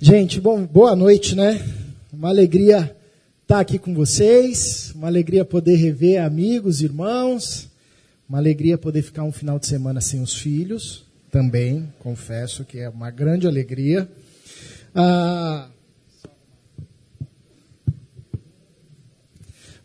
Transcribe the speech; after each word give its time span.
Gente, 0.00 0.40
bom, 0.40 0.64
boa 0.64 0.94
noite, 0.94 1.34
né? 1.34 1.60
Uma 2.12 2.28
alegria 2.28 2.96
estar 3.42 3.58
aqui 3.58 3.80
com 3.80 3.92
vocês, 3.92 4.92
uma 4.94 5.08
alegria 5.08 5.44
poder 5.44 5.74
rever 5.74 6.22
amigos, 6.22 6.80
irmãos, 6.80 7.68
uma 8.28 8.38
alegria 8.38 8.78
poder 8.78 9.02
ficar 9.02 9.24
um 9.24 9.32
final 9.32 9.58
de 9.58 9.66
semana 9.66 10.00
sem 10.00 10.22
os 10.22 10.36
filhos, 10.36 11.04
também, 11.32 11.92
confesso 11.98 12.64
que 12.64 12.78
é 12.78 12.88
uma 12.88 13.10
grande 13.10 13.48
alegria. 13.48 14.08
Ah, 14.94 15.68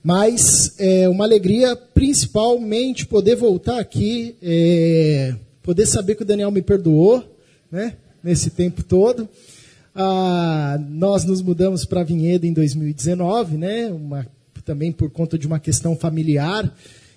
mas 0.04 0.75
é 0.77 1.09
uma 1.09 1.23
alegria 1.23 1.75
principalmente 1.75 3.07
poder 3.07 3.36
voltar 3.36 3.80
aqui, 3.80 4.36
é, 4.43 5.34
poder 5.64 5.88
saber 5.88 6.14
que 6.14 6.21
o 6.21 6.25
Daniel 6.25 6.52
me 6.52 6.61
perdoou, 6.61 7.36
né? 7.71 7.98
Nesse 8.23 8.52
tempo 8.52 8.84
todo. 8.84 9.27
Ah, 9.95 10.79
nós 10.89 11.23
nos 11.23 11.41
mudamos 11.41 11.85
para 11.85 12.03
Vinhedo 12.03 12.45
em 12.45 12.53
2019, 12.53 13.57
né? 13.57 13.88
Uma, 13.88 14.25
também 14.65 14.91
por 14.91 15.09
conta 15.09 15.38
de 15.38 15.45
uma 15.45 15.59
questão 15.59 15.95
familiar. 15.95 16.73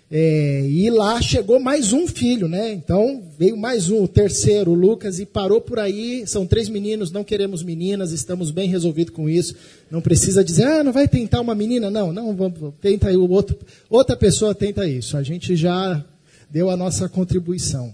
É, 0.08 0.64
e 0.68 0.88
lá 0.88 1.20
chegou 1.20 1.58
mais 1.58 1.92
um 1.92 2.06
filho, 2.06 2.46
né? 2.46 2.72
Então 2.72 3.22
veio 3.36 3.56
mais 3.56 3.90
um, 3.90 4.04
o 4.04 4.08
terceiro, 4.08 4.70
o 4.70 4.74
Lucas, 4.74 5.18
e 5.18 5.26
parou 5.26 5.60
por 5.60 5.80
aí. 5.80 6.24
São 6.26 6.46
três 6.46 6.68
meninos, 6.68 7.10
não 7.10 7.24
queremos 7.24 7.62
meninas, 7.62 8.12
estamos 8.12 8.52
bem 8.52 8.68
resolvidos 8.68 9.12
com 9.12 9.28
isso. 9.28 9.56
Não 9.90 10.00
precisa 10.00 10.44
dizer, 10.44 10.64
ah, 10.64 10.84
não 10.84 10.92
vai 10.92 11.08
tentar 11.08 11.40
uma 11.40 11.56
menina, 11.56 11.90
não, 11.90 12.12
não, 12.12 12.36
vamos, 12.36 12.74
tenta 12.80 13.08
aí 13.08 13.16
o 13.16 13.28
outro, 13.28 13.58
outra 13.90 14.16
pessoa 14.16 14.54
tenta 14.54 14.86
isso. 14.86 15.16
A 15.16 15.24
gente 15.24 15.56
já 15.56 16.04
deu 16.48 16.70
a 16.70 16.76
nossa 16.76 17.08
contribuição. 17.08 17.92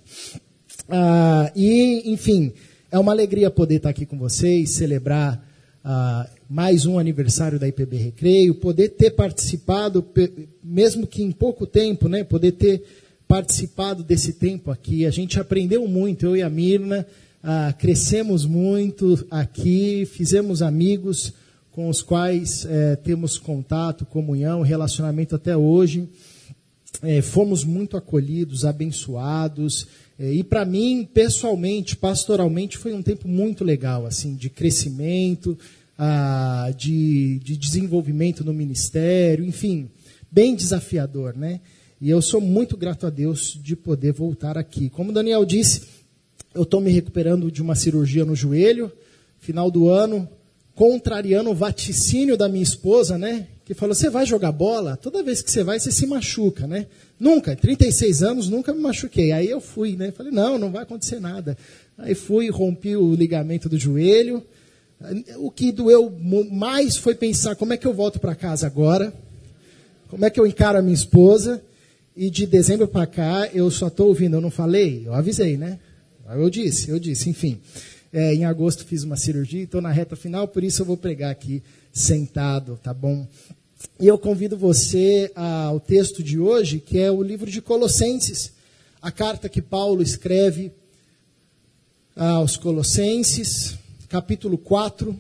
Ah, 0.91 1.51
e, 1.57 2.13
enfim, 2.13 2.53
é 2.93 2.99
uma 2.99 3.11
alegria 3.11 3.51
poder 3.51 3.77
estar 3.77 3.89
aqui 3.89 4.05
com 4.05 4.19
vocês, 4.19 4.75
celebrar 4.75 5.43
ah, 5.83 6.29
mais 6.49 6.85
um 6.85 6.99
aniversário 6.99 7.59
da 7.59 7.67
IPB 7.67 7.97
Recreio, 7.97 8.55
poder 8.55 8.91
ter 8.91 9.13
participado, 9.13 10.07
mesmo 10.63 11.07
que 11.07 11.23
em 11.23 11.33
pouco 11.33 11.67
tempo, 11.67 12.07
né, 12.07 12.23
poder 12.23 12.53
ter 12.53 12.85
participado 13.27 14.03
desse 14.05 14.35
tempo 14.35 14.71
aqui. 14.71 15.07
A 15.07 15.11
gente 15.11 15.41
aprendeu 15.41 15.89
muito, 15.89 16.27
eu 16.27 16.37
e 16.37 16.43
a 16.43 16.51
Mirna, 16.51 17.07
ah, 17.43 17.73
crescemos 17.73 18.45
muito 18.45 19.27
aqui, 19.31 20.05
fizemos 20.05 20.61
amigos 20.61 21.33
com 21.71 21.89
os 21.89 22.03
quais 22.03 22.67
eh, 22.69 22.97
temos 22.97 23.39
contato, 23.39 24.05
comunhão, 24.05 24.61
relacionamento 24.61 25.35
até 25.35 25.57
hoje. 25.57 26.07
Eh, 27.03 27.21
fomos 27.21 27.65
muito 27.65 27.97
acolhidos, 27.97 28.65
abençoados. 28.65 29.89
É, 30.19 30.33
e 30.33 30.45
para 30.45 30.65
mim, 30.65 31.09
pessoalmente, 31.13 31.97
pastoralmente, 31.97 32.79
foi 32.79 32.95
um 32.95 33.03
tempo 33.03 33.27
muito 33.27 33.65
legal, 33.65 34.07
assim, 34.07 34.37
de 34.37 34.49
crescimento, 34.49 35.59
ah, 35.99 36.73
de, 36.77 37.41
de 37.41 37.57
desenvolvimento 37.57 38.45
no 38.45 38.55
ministério, 38.55 39.45
enfim, 39.45 39.91
bem 40.31 40.55
desafiador, 40.55 41.37
né? 41.37 41.61
E 42.01 42.09
eu 42.09 42.23
sou 42.23 42.41
muito 42.41 42.77
grato 42.77 43.07
a 43.07 43.11
Deus 43.11 43.59
de 43.61 43.75
poder 43.75 44.13
voltar 44.13 44.57
aqui. 44.57 44.89
Como 44.89 45.11
o 45.11 45.13
Daniel 45.13 45.45
disse, 45.45 45.83
eu 46.55 46.63
estou 46.63 46.81
me 46.81 46.91
recuperando 46.91 47.51
de 47.51 47.63
uma 47.63 47.75
cirurgia 47.75 48.25
no 48.25 48.37
joelho, 48.37 48.93
final 49.41 49.71
do 49.71 49.89
ano, 49.89 50.29
contrariando 50.75 51.51
o 51.51 51.55
vaticínio 51.55 52.37
da 52.37 52.49
minha 52.49 52.63
esposa, 52.63 53.19
né? 53.19 53.49
Que 53.73 53.79
falou: 53.79 53.95
você 53.95 54.11
vai 54.11 54.27
jogar 54.27 54.53
bola? 54.53 54.97
Toda 54.97 55.23
vez 55.23 55.41
que 55.41 55.51
você 55.51 55.65
vai, 55.65 55.81
você 55.81 55.91
se 55.91 56.07
machuca, 56.07 56.67
né? 56.67 56.87
Nunca, 57.19 57.57
36 57.57 58.23
anos, 58.23 58.49
nunca 58.49 58.73
me 58.73 58.81
machuquei. 58.81 59.33
Aí 59.33 59.49
eu 59.49 59.61
fui, 59.61 59.97
né? 59.97 60.11
Falei: 60.11 60.31
não, 60.31 60.59
não 60.59 60.71
vai 60.71 60.83
acontecer 60.83 61.19
nada. 61.19 61.57
Aí 61.97 62.15
fui, 62.15 62.51
rompi 62.51 62.97
o 62.97 63.15
ligamento 63.15 63.69
do 63.69 63.79
joelho. 63.79 64.45
O 65.39 65.51
que 65.51 65.73
doeu 65.73 66.15
mais 66.51 66.97
foi 66.97 67.15
pensar: 67.15 67.57
como 67.57 67.73
é 67.73 67.77
que 67.77 67.87
eu 67.87 67.95
volto 67.95 68.21
para 68.21 68.35
casa 68.35 68.67
agora? 68.67 69.13
Como 70.09 70.25
é 70.25 70.31
que 70.31 70.39
eu 70.39 70.47
encaro 70.47 70.79
a 70.79 70.83
minha 70.83 70.95
esposa? 70.95 71.63
E 72.15 72.29
de 72.29 72.47
dezembro 72.47 72.87
para 72.87 73.07
cá, 73.07 73.49
eu 73.55 73.71
só 73.71 73.89
estou 73.89 74.09
ouvindo. 74.09 74.37
Eu 74.37 74.41
não 74.43 74.51
falei? 74.51 75.03
Eu 75.07 75.15
avisei, 75.15 75.57
né? 75.57 75.79
Eu 76.29 76.51
disse, 76.51 76.91
eu 76.91 76.99
disse, 76.99 77.31
enfim. 77.31 77.59
É, 78.13 78.35
em 78.35 78.45
agosto 78.45 78.85
fiz 78.85 79.03
uma 79.03 79.17
cirurgia, 79.17 79.65
estou 79.65 79.81
na 79.81 79.91
reta 79.91 80.15
final, 80.15 80.47
por 80.47 80.63
isso 80.63 80.83
eu 80.83 80.87
vou 80.87 80.99
pregar 80.99 81.31
aqui 81.31 81.63
sentado, 81.91 82.79
tá 82.83 82.93
bom? 82.93 83.27
E 84.01 84.07
eu 84.07 84.19
convido 84.19 84.57
você 84.57 85.31
ao 85.35 85.79
texto 85.79 86.23
de 86.23 86.39
hoje, 86.39 86.81
que 86.81 86.99
é 86.99 87.11
o 87.11 87.23
livro 87.23 87.51
de 87.51 87.63
Colossenses, 87.63 88.53
a 89.01 89.11
carta 89.11 89.49
que 89.49 89.63
Paulo 89.63 90.03
escreve 90.03 90.73
aos 92.17 92.57
Colossenses, 92.57 93.77
capítulo 94.09 94.59
4. 94.59 95.19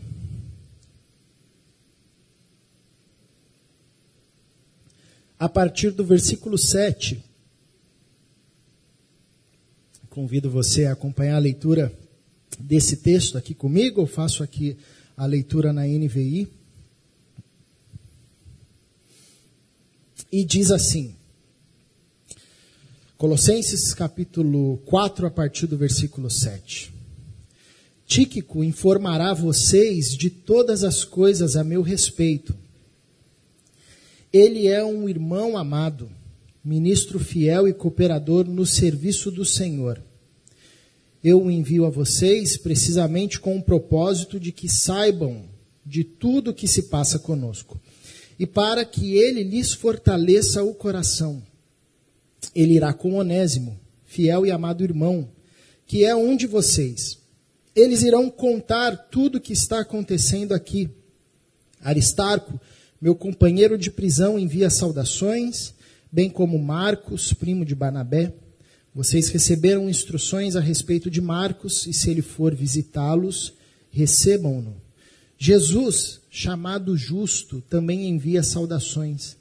A 5.39 5.49
partir 5.49 5.91
do 5.91 6.05
versículo 6.05 6.57
7. 6.57 7.23
Convido 10.11 10.51
você 10.51 10.85
a 10.85 10.93
acompanhar 10.93 11.37
a 11.37 11.41
leitura 11.41 11.93
desse 12.59 12.99
texto 12.99 13.39
aqui 13.39 13.55
comigo, 13.55 14.03
eu 14.03 14.07
faço 14.07 14.43
aqui 14.43 14.77
a 15.17 15.25
leitura 15.25 15.73
na 15.73 15.87
NVI. 15.87 16.62
E 20.33 20.45
diz 20.45 20.71
assim, 20.71 21.15
Colossenses 23.19 23.93
capítulo 23.93 24.79
4, 24.87 25.27
a 25.27 25.31
partir 25.31 25.67
do 25.67 25.77
versículo 25.77 26.31
7. 26.31 26.93
Tíquico 28.07 28.65
informará 28.65 29.35
vocês 29.35 30.17
de 30.17 30.31
todas 30.31 30.83
as 30.83 31.05
coisas 31.05 31.55
a 31.55 31.63
meu 31.63 31.83
respeito. 31.83 32.55
Ele 34.33 34.67
é 34.67 34.83
um 34.83 35.09
irmão 35.09 35.59
amado, 35.59 36.11
ministro 36.65 37.21
fiel 37.21 37.69
e 37.69 37.75
cooperador 37.75 38.49
no 38.49 38.65
serviço 38.65 39.31
do 39.31 39.45
Senhor 39.45 40.03
eu 41.23 41.41
o 41.41 41.51
envio 41.51 41.87
a 41.87 41.91
vocês 41.91 42.57
precisamente 42.57 43.39
com 43.39 43.57
o 43.57 43.63
propósito 43.63 44.41
de 44.41 44.51
que 44.51 44.69
saibam 44.69 45.45
de 45.87 46.03
tudo 46.03 46.51
o 46.51 46.55
que 46.55 46.67
se 46.67 46.85
passa 46.85 47.19
conosco 47.19 47.81
e 48.39 48.47
para 48.47 48.85
que 48.85 49.17
ele 49.17 49.43
lhes 49.43 49.73
fortaleça 49.73 50.63
o 50.63 50.75
coração. 50.75 51.43
Ele 52.55 52.75
irá 52.75 52.93
com 52.93 53.15
Onésimo, 53.15 53.79
fiel 54.05 54.45
e 54.45 54.51
amado 54.51 54.85
irmão, 54.85 55.29
que 55.87 56.05
é 56.05 56.15
um 56.15 56.37
de 56.37 56.47
vocês. 56.47 57.19
Eles 57.75 58.03
irão 58.03 58.31
contar 58.31 58.97
tudo 59.11 59.37
o 59.37 59.41
que 59.41 59.53
está 59.53 59.81
acontecendo 59.81 60.53
aqui. 60.53 60.91
Aristarco, 61.81 62.61
meu 63.01 63.15
companheiro 63.15 63.77
de 63.77 63.91
prisão, 63.91 64.39
envia 64.39 64.71
saudações, 64.71 65.75
bem 66.11 66.31
como 66.31 66.59
Marcos, 66.59 67.33
primo 67.33 67.65
de 67.65 67.75
Barnabé. 67.75 68.33
Vocês 68.95 69.29
receberam 69.29 69.89
instruções 69.89 70.55
a 70.55 70.61
respeito 70.61 71.11
de 71.11 71.21
Marcos, 71.21 71.87
e 71.87 71.93
se 71.93 72.11
ele 72.11 72.23
for 72.23 72.55
visitá-los, 72.55 73.55
recebam-no. 73.91 74.77
Jesus, 75.39 76.21
chamado 76.35 76.97
justo, 76.97 77.63
também 77.69 78.09
envia 78.09 78.43
saudações. 78.43 79.37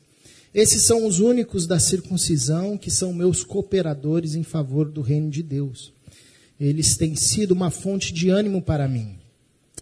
Esses 0.54 0.84
são 0.84 1.08
os 1.08 1.22
únicos 1.22 1.66
da 1.66 1.80
circuncisão 1.80 2.78
que 2.78 2.92
são 2.92 3.14
meus 3.14 3.46
cooperadores 3.46 4.36
em 4.36 4.44
favor 4.44 4.92
do 4.92 5.00
reino 5.02 5.30
de 5.30 5.42
Deus. 5.42 5.94
Eles 6.60 6.98
têm 6.98 7.16
sido 7.16 7.52
uma 7.52 7.72
fonte 7.72 8.14
de 8.14 8.30
ânimo 8.30 8.62
para 8.62 8.90
mim. 8.90 9.16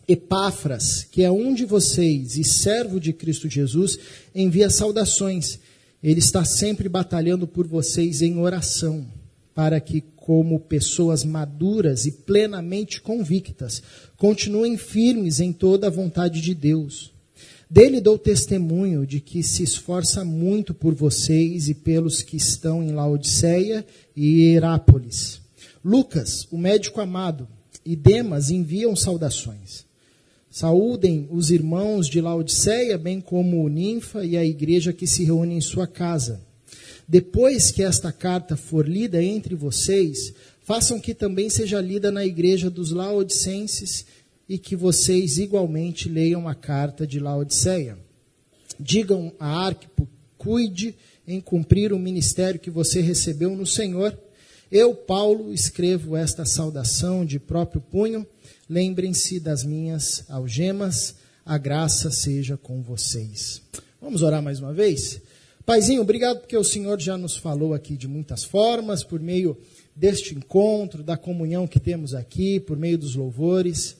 Epáfras, 0.08 1.04
que 1.10 1.24
é 1.24 1.32
um 1.32 1.56
de 1.56 1.66
vocês 1.66 2.38
e 2.38 2.44
servo 2.44 3.00
de 3.00 3.12
Cristo 3.12 3.50
Jesus, 3.50 3.98
envia 4.34 4.70
saudações. 4.70 5.60
Ele 6.04 6.20
está 6.20 6.46
sempre 6.46 6.88
batalhando 6.88 7.48
por 7.48 7.66
vocês 7.66 8.22
em 8.22 8.38
oração 8.38 9.19
para 9.60 9.82
que, 9.82 10.00
como 10.16 10.58
pessoas 10.58 11.26
maduras 11.26 12.06
e 12.06 12.14
plenamente 12.14 13.02
convictas, 13.02 13.84
continuem 14.16 14.78
firmes 14.78 15.42
em 15.42 15.52
toda 15.52 15.88
a 15.88 15.90
vontade 15.90 16.40
de 16.40 16.56
Deus. 16.56 17.12
Dele 17.70 18.00
dou 18.00 18.18
testemunho 18.18 19.06
de 19.06 19.20
que 19.20 19.44
se 19.44 19.62
esforça 19.62 20.24
muito 20.24 20.74
por 20.74 20.96
vocês 20.96 21.68
e 21.68 21.74
pelos 21.74 22.22
que 22.22 22.38
estão 22.38 22.82
em 22.82 22.94
Laodiceia 22.94 23.86
e 24.16 24.44
Herápolis. 24.44 25.42
Lucas, 25.84 26.48
o 26.50 26.58
médico 26.58 27.02
amado, 27.02 27.46
e 27.86 27.98
Demas 27.98 28.50
enviam 28.50 28.96
saudações. 28.96 29.84
Saúdem 30.50 31.28
os 31.30 31.52
irmãos 31.52 32.08
de 32.08 32.22
Laodiceia, 32.22 32.98
bem 32.98 33.20
como 33.20 33.62
o 33.62 33.68
Ninfa 33.68 34.24
e 34.24 34.38
a 34.38 34.46
igreja 34.46 34.94
que 34.94 35.06
se 35.06 35.26
reúne 35.26 35.56
em 35.56 35.62
sua 35.62 35.86
casa. 35.86 36.48
Depois 37.10 37.72
que 37.72 37.82
esta 37.82 38.12
carta 38.12 38.56
for 38.56 38.88
lida 38.88 39.20
entre 39.24 39.56
vocês, 39.56 40.32
façam 40.62 41.00
que 41.00 41.16
também 41.16 41.50
seja 41.50 41.82
lida 41.82 42.12
na 42.12 42.24
igreja 42.24 42.70
dos 42.70 42.92
Laodicenses 42.92 44.06
e 44.48 44.60
que 44.60 44.76
vocês 44.76 45.40
igualmente 45.40 46.08
leiam 46.08 46.48
a 46.48 46.54
carta 46.54 47.08
de 47.08 47.20
Laodiceia. 47.20 47.98
Digam 48.80 49.34
a 49.40 49.66
Arquipo, 49.66 50.08
cuide 50.38 50.96
em 51.28 51.42
cumprir 51.42 51.92
o 51.92 51.98
ministério 51.98 52.60
que 52.60 52.70
você 52.70 53.02
recebeu 53.02 53.56
no 53.56 53.66
Senhor 53.66 54.16
Eu, 54.72 54.94
Paulo, 54.94 55.52
escrevo 55.52 56.16
esta 56.16 56.46
saudação 56.46 57.26
de 57.26 57.40
próprio 57.40 57.82
punho. 57.82 58.24
Lembrem-se 58.70 59.40
das 59.40 59.64
minhas 59.64 60.26
algemas. 60.30 61.16
A 61.44 61.58
graça 61.58 62.12
seja 62.12 62.56
com 62.56 62.84
vocês. 62.84 63.64
Vamos 64.00 64.22
orar 64.22 64.44
mais 64.44 64.60
uma 64.60 64.72
vez? 64.72 65.20
Paizinho, 65.70 66.02
obrigado 66.02 66.40
porque 66.40 66.58
o 66.58 66.64
Senhor 66.64 67.00
já 67.00 67.16
nos 67.16 67.38
falou 67.38 67.76
aqui 67.76 67.96
de 67.96 68.08
muitas 68.08 68.44
formas, 68.44 69.04
por 69.04 69.20
meio 69.20 69.56
deste 69.96 70.34
encontro, 70.34 71.04
da 71.04 71.16
comunhão 71.16 71.68
que 71.68 71.80
temos 71.80 72.16
aqui, 72.16 72.60
por 72.60 72.76
meio 72.76 72.98
dos 72.98 73.14
louvores, 73.14 73.96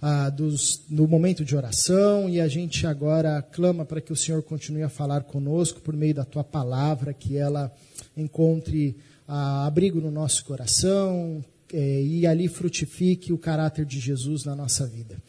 ah, 0.00 0.28
dos, 0.28 0.82
no 0.90 1.06
momento 1.06 1.44
de 1.44 1.54
oração, 1.54 2.28
e 2.28 2.40
a 2.40 2.48
gente 2.48 2.88
agora 2.88 3.40
clama 3.40 3.84
para 3.84 4.00
que 4.00 4.12
o 4.12 4.16
Senhor 4.16 4.42
continue 4.42 4.82
a 4.82 4.88
falar 4.88 5.22
conosco 5.22 5.80
por 5.80 5.94
meio 5.94 6.12
da 6.12 6.24
tua 6.24 6.42
palavra, 6.42 7.14
que 7.14 7.36
ela 7.36 7.72
encontre 8.16 8.96
ah, 9.28 9.64
abrigo 9.64 10.00
no 10.00 10.10
nosso 10.10 10.44
coração 10.44 11.40
eh, 11.72 12.02
e 12.02 12.26
ali 12.26 12.48
frutifique 12.48 13.32
o 13.32 13.38
caráter 13.38 13.86
de 13.86 14.00
Jesus 14.00 14.44
na 14.44 14.56
nossa 14.56 14.88
vida. 14.88 15.22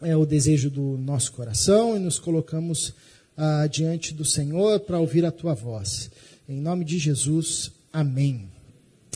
É 0.00 0.16
o 0.16 0.24
desejo 0.24 0.70
do 0.70 0.96
nosso 0.96 1.32
coração 1.32 1.94
e 1.94 1.98
nos 1.98 2.18
colocamos 2.18 2.94
ah, 3.42 3.66
diante 3.66 4.12
do 4.12 4.22
Senhor 4.22 4.80
para 4.80 5.00
ouvir 5.00 5.24
a 5.24 5.30
tua 5.30 5.54
voz. 5.54 6.10
Em 6.46 6.60
nome 6.60 6.84
de 6.84 6.98
Jesus, 6.98 7.72
amém. 7.90 8.50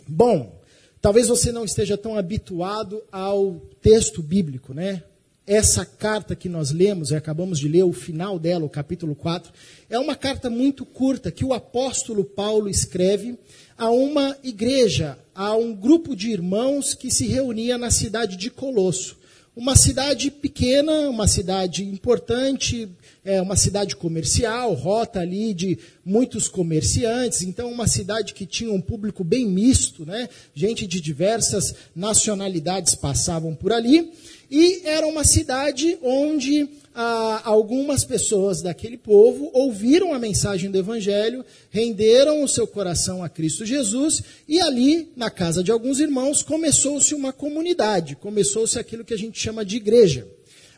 Bom, 0.08 0.58
talvez 0.98 1.28
você 1.28 1.52
não 1.52 1.62
esteja 1.62 1.98
tão 1.98 2.16
habituado 2.16 3.02
ao 3.12 3.60
texto 3.82 4.22
bíblico, 4.22 4.72
né? 4.72 5.02
Essa 5.46 5.84
carta 5.84 6.34
que 6.34 6.48
nós 6.48 6.70
lemos, 6.70 7.10
e 7.10 7.16
acabamos 7.16 7.58
de 7.58 7.68
ler 7.68 7.82
o 7.82 7.92
final 7.92 8.38
dela, 8.38 8.64
o 8.64 8.70
capítulo 8.70 9.14
4, 9.14 9.52
é 9.90 9.98
uma 9.98 10.16
carta 10.16 10.48
muito 10.48 10.86
curta 10.86 11.30
que 11.30 11.44
o 11.44 11.52
apóstolo 11.52 12.24
Paulo 12.24 12.66
escreve 12.66 13.38
a 13.76 13.90
uma 13.90 14.34
igreja, 14.42 15.18
a 15.34 15.54
um 15.54 15.74
grupo 15.74 16.16
de 16.16 16.30
irmãos 16.30 16.94
que 16.94 17.10
se 17.10 17.26
reunia 17.26 17.76
na 17.76 17.90
cidade 17.90 18.38
de 18.38 18.48
Colosso. 18.48 19.18
Uma 19.54 19.76
cidade 19.76 20.30
pequena, 20.30 21.10
uma 21.10 21.28
cidade 21.28 21.84
importante, 21.84 22.88
é 23.24 23.40
uma 23.40 23.56
cidade 23.56 23.96
comercial, 23.96 24.74
rota 24.74 25.20
ali 25.20 25.54
de 25.54 25.78
muitos 26.04 26.46
comerciantes, 26.46 27.42
então 27.42 27.72
uma 27.72 27.86
cidade 27.86 28.34
que 28.34 28.44
tinha 28.44 28.70
um 28.70 28.80
público 28.80 29.24
bem 29.24 29.46
misto, 29.46 30.04
né? 30.04 30.28
Gente 30.54 30.86
de 30.86 31.00
diversas 31.00 31.74
nacionalidades 31.96 32.94
passavam 32.94 33.54
por 33.54 33.72
ali, 33.72 34.12
e 34.50 34.82
era 34.84 35.06
uma 35.06 35.24
cidade 35.24 35.98
onde 36.02 36.68
ah, 36.94 37.40
algumas 37.44 38.04
pessoas 38.04 38.62
daquele 38.62 38.98
povo 38.98 39.50
ouviram 39.52 40.12
a 40.12 40.18
mensagem 40.18 40.70
do 40.70 40.78
Evangelho, 40.78 41.44
renderam 41.70 42.44
o 42.44 42.48
seu 42.48 42.66
coração 42.66 43.22
a 43.24 43.28
Cristo 43.28 43.64
Jesus, 43.64 44.22
e 44.46 44.60
ali, 44.60 45.08
na 45.16 45.30
casa 45.30 45.64
de 45.64 45.72
alguns 45.72 45.98
irmãos, 45.98 46.42
começou-se 46.42 47.14
uma 47.14 47.32
comunidade, 47.32 48.16
começou-se 48.16 48.78
aquilo 48.78 49.04
que 49.04 49.14
a 49.14 49.18
gente 49.18 49.40
chama 49.40 49.64
de 49.64 49.76
igreja. 49.76 50.26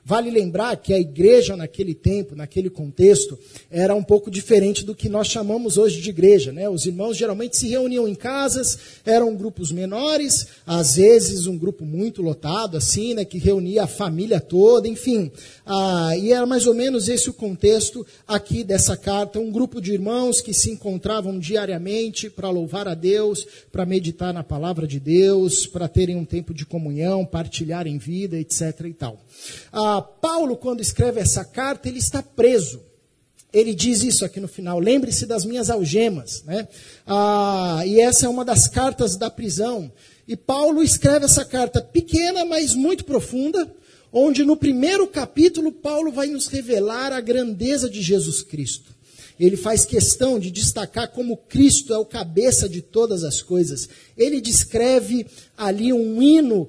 Vale 0.09 0.31
lembrar 0.31 0.77
que 0.77 0.95
a 0.95 1.01
igreja 1.01 1.57
naquele 1.57 1.93
tempo, 1.93 2.37
naquele 2.37 2.71
contexto, 2.71 3.37
era 3.69 3.93
um 3.93 4.05
pouco 4.05 4.31
diferente 4.31 4.85
do 4.85 4.95
que 4.95 5.09
nós 5.09 5.27
chamamos 5.27 5.77
hoje 5.77 6.01
de 6.01 6.11
igreja. 6.11 6.53
Né? 6.53 6.69
Os 6.69 6.87
irmãos 6.87 7.17
geralmente 7.17 7.57
se 7.57 7.67
reuniam 7.67 8.07
em 8.07 8.15
casas, 8.15 8.79
eram 9.05 9.35
grupos 9.35 9.73
menores, 9.73 10.47
às 10.65 10.95
vezes 10.95 11.49
um 11.49 11.59
grupo 11.59 11.85
muito 11.85 12.23
lotado, 12.23 12.77
assim, 12.77 13.15
né, 13.15 13.25
que 13.25 13.37
reunia 13.37 13.83
a 13.83 13.89
família 13.89 14.39
toda, 14.39 14.87
enfim. 14.87 15.29
Ah, 15.67 16.17
e 16.17 16.33
era 16.33 16.47
mais 16.47 16.69
ou 16.69 16.75
menos 16.75 17.09
esse 17.09 17.29
o 17.29 17.35
contexto 17.35 18.07
aqui 18.29 18.63
dessa 18.63 18.97
carta. 18.97 19.41
Um 19.41 19.51
grupo 19.51 19.81
de 19.81 19.93
irmãos 19.93 20.41
que 20.41 20.55
se 20.55 20.71
encontravam 20.71 21.37
diariamente 21.37 22.31
para 22.31 22.49
louvar 22.49 22.87
a 22.87 22.95
Deus, 22.95 23.45
para 23.73 23.85
meditar 23.85 24.33
na 24.33 24.45
palavra 24.45 24.87
de 24.87 25.01
Deus, 25.01 25.67
para 25.67 25.89
terem 25.89 26.15
um 26.15 26.25
tempo 26.25 26.55
de 26.55 26.65
comunhão, 26.65 27.27
partilharem 27.27 27.99
vida, 27.99 28.39
etc. 28.39 28.83
e 28.85 28.95
tal. 28.95 29.21
Ah, 29.73 29.96
Paulo, 30.03 30.57
quando 30.57 30.81
escreve 30.81 31.21
essa 31.21 31.45
carta, 31.45 31.89
ele 31.89 31.99
está 31.99 32.23
preso. 32.23 32.81
Ele 33.53 33.75
diz 33.75 34.03
isso 34.03 34.25
aqui 34.25 34.41
no 34.41 34.49
final: 34.49 34.79
lembre-se 34.79 35.27
das 35.27 35.45
minhas 35.45 35.71
algemas. 35.71 36.43
Né? 36.45 36.67
Ah, 37.07 37.83
e 37.87 38.01
essa 38.01 38.27
é 38.27 38.29
uma 38.29 38.45
das 38.45 38.69
cartas 38.69 39.17
da 39.17 39.31
prisão. 39.31 39.91
E 40.27 40.37
Paulo 40.37 40.83
escreve 40.83 41.25
essa 41.25 41.45
carta 41.45 41.81
pequena, 41.81 42.45
mas 42.45 42.75
muito 42.75 43.05
profunda, 43.05 43.73
onde 44.13 44.45
no 44.45 44.57
primeiro 44.57 45.07
capítulo 45.07 45.71
Paulo 45.71 46.11
vai 46.11 46.27
nos 46.27 46.49
revelar 46.49 47.13
a 47.13 47.21
grandeza 47.21 47.89
de 47.89 48.03
Jesus 48.03 48.43
Cristo 48.43 48.96
ele 49.39 49.57
faz 49.57 49.85
questão 49.85 50.39
de 50.39 50.51
destacar 50.51 51.11
como 51.13 51.37
Cristo 51.37 51.93
é 51.93 51.99
o 51.99 52.05
cabeça 52.05 52.69
de 52.69 52.81
todas 52.81 53.23
as 53.23 53.43
coisas. 53.43 53.89
Ele 54.17 54.41
descreve 54.41 55.27
ali 55.57 55.93
um 55.93 56.23
hino, 56.23 56.69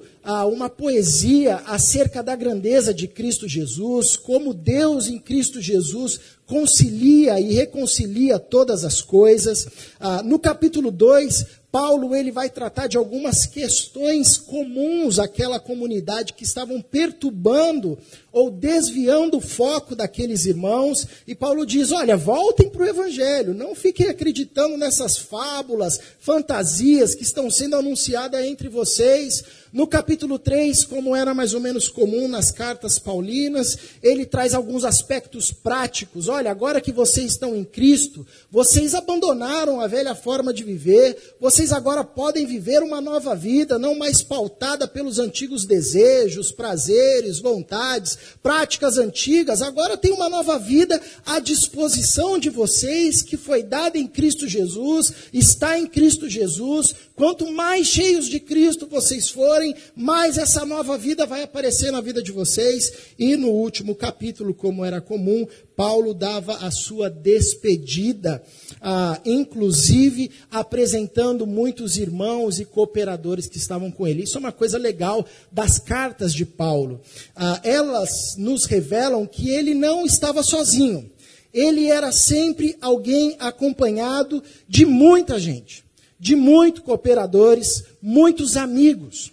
uma 0.52 0.68
poesia 0.68 1.56
acerca 1.66 2.22
da 2.22 2.36
grandeza 2.36 2.92
de 2.92 3.08
Cristo 3.08 3.48
Jesus, 3.48 4.16
como 4.16 4.52
Deus 4.52 5.08
em 5.08 5.18
Cristo 5.18 5.60
Jesus 5.60 6.20
concilia 6.46 7.40
e 7.40 7.52
reconcilia 7.52 8.38
todas 8.38 8.84
as 8.84 9.00
coisas. 9.00 9.66
Ah, 10.00 10.22
no 10.22 10.38
capítulo 10.38 10.90
2, 10.90 11.46
Paulo 11.70 12.14
ele 12.14 12.30
vai 12.30 12.48
tratar 12.48 12.86
de 12.86 12.96
algumas 12.96 13.44
questões 13.44 14.38
comuns 14.38 15.18
àquela 15.18 15.60
comunidade 15.60 16.32
que 16.32 16.44
estavam 16.44 16.80
perturbando 16.80 17.98
ou 18.32 18.50
desviando 18.50 19.38
o 19.38 19.40
foco 19.40 19.96
daqueles 19.96 20.46
irmãos. 20.46 21.06
E 21.26 21.34
Paulo 21.34 21.66
diz: 21.66 21.90
olha, 21.90 22.16
voltem 22.16 22.70
para 22.70 22.82
o 22.82 22.88
Evangelho, 22.88 23.52
não 23.52 23.74
fiquem 23.74 24.08
acreditando 24.08 24.76
nessas 24.76 25.18
fábulas, 25.18 25.98
fantasias 26.20 27.14
que 27.14 27.22
estão 27.22 27.50
sendo 27.50 27.76
anunciadas 27.76 28.44
entre 28.44 28.68
vocês. 28.68 29.42
No 29.70 29.86
capítulo 29.86 30.38
3, 30.38 30.84
como 30.84 31.14
era 31.14 31.34
mais 31.34 31.52
ou 31.52 31.60
menos 31.60 31.90
comum 31.90 32.26
nas 32.26 32.50
cartas 32.50 32.98
paulinas, 32.98 33.76
ele 34.02 34.24
traz 34.24 34.54
alguns 34.54 34.82
aspectos 34.82 35.52
práticos. 35.52 36.26
Olha, 36.26 36.50
agora 36.50 36.80
que 36.80 36.90
vocês 36.90 37.32
estão 37.32 37.54
em 37.54 37.64
Cristo, 37.64 38.26
vocês 38.50 38.94
abandonaram 38.94 39.78
a 39.78 39.86
velha 39.86 40.14
forma 40.14 40.54
de 40.54 40.64
viver, 40.64 41.34
vocês 41.38 41.57
agora 41.72 42.04
podem 42.04 42.46
viver 42.46 42.82
uma 42.82 43.00
nova 43.00 43.34
vida, 43.34 43.78
não 43.78 43.98
mais 43.98 44.22
pautada 44.22 44.86
pelos 44.86 45.18
antigos 45.18 45.64
desejos, 45.64 46.52
prazeres, 46.52 47.40
vontades, 47.40 48.16
práticas 48.42 48.96
antigas. 48.96 49.60
Agora 49.60 49.96
tem 49.96 50.12
uma 50.12 50.28
nova 50.28 50.58
vida 50.58 51.00
à 51.26 51.40
disposição 51.40 52.38
de 52.38 52.48
vocês, 52.48 53.20
que 53.22 53.36
foi 53.36 53.62
dada 53.62 53.98
em 53.98 54.06
Cristo 54.06 54.46
Jesus, 54.46 55.12
está 55.32 55.78
em 55.78 55.86
Cristo 55.86 56.28
Jesus. 56.28 56.94
Quanto 57.18 57.50
mais 57.50 57.88
cheios 57.88 58.28
de 58.28 58.38
Cristo 58.38 58.86
vocês 58.86 59.28
forem, 59.28 59.74
mais 59.96 60.38
essa 60.38 60.64
nova 60.64 60.96
vida 60.96 61.26
vai 61.26 61.42
aparecer 61.42 61.90
na 61.90 62.00
vida 62.00 62.22
de 62.22 62.30
vocês. 62.30 62.92
E 63.18 63.36
no 63.36 63.48
último 63.48 63.92
capítulo, 63.92 64.54
como 64.54 64.84
era 64.84 65.00
comum, 65.00 65.44
Paulo 65.74 66.14
dava 66.14 66.58
a 66.58 66.70
sua 66.70 67.10
despedida, 67.10 68.40
ah, 68.80 69.20
inclusive 69.24 70.30
apresentando 70.48 71.44
muitos 71.44 71.96
irmãos 71.96 72.60
e 72.60 72.64
cooperadores 72.64 73.48
que 73.48 73.58
estavam 73.58 73.90
com 73.90 74.06
ele. 74.06 74.22
Isso 74.22 74.36
é 74.36 74.40
uma 74.40 74.52
coisa 74.52 74.78
legal 74.78 75.26
das 75.50 75.76
cartas 75.76 76.32
de 76.32 76.46
Paulo. 76.46 77.00
Ah, 77.34 77.60
elas 77.64 78.36
nos 78.38 78.64
revelam 78.64 79.26
que 79.26 79.50
ele 79.50 79.74
não 79.74 80.06
estava 80.06 80.40
sozinho. 80.44 81.10
Ele 81.52 81.86
era 81.88 82.12
sempre 82.12 82.76
alguém 82.80 83.34
acompanhado 83.40 84.40
de 84.68 84.86
muita 84.86 85.36
gente, 85.36 85.82
de 86.18 86.34
muitos 86.34 86.82
cooperadores, 86.82 87.84
muitos 88.02 88.56
amigos 88.56 89.32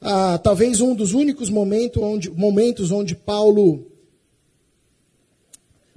ah, 0.00 0.38
talvez 0.38 0.80
um 0.80 0.94
dos 0.94 1.12
únicos 1.12 1.50
onde, 1.50 2.30
momentos 2.30 2.90
onde 2.90 3.14
Paulo 3.14 3.90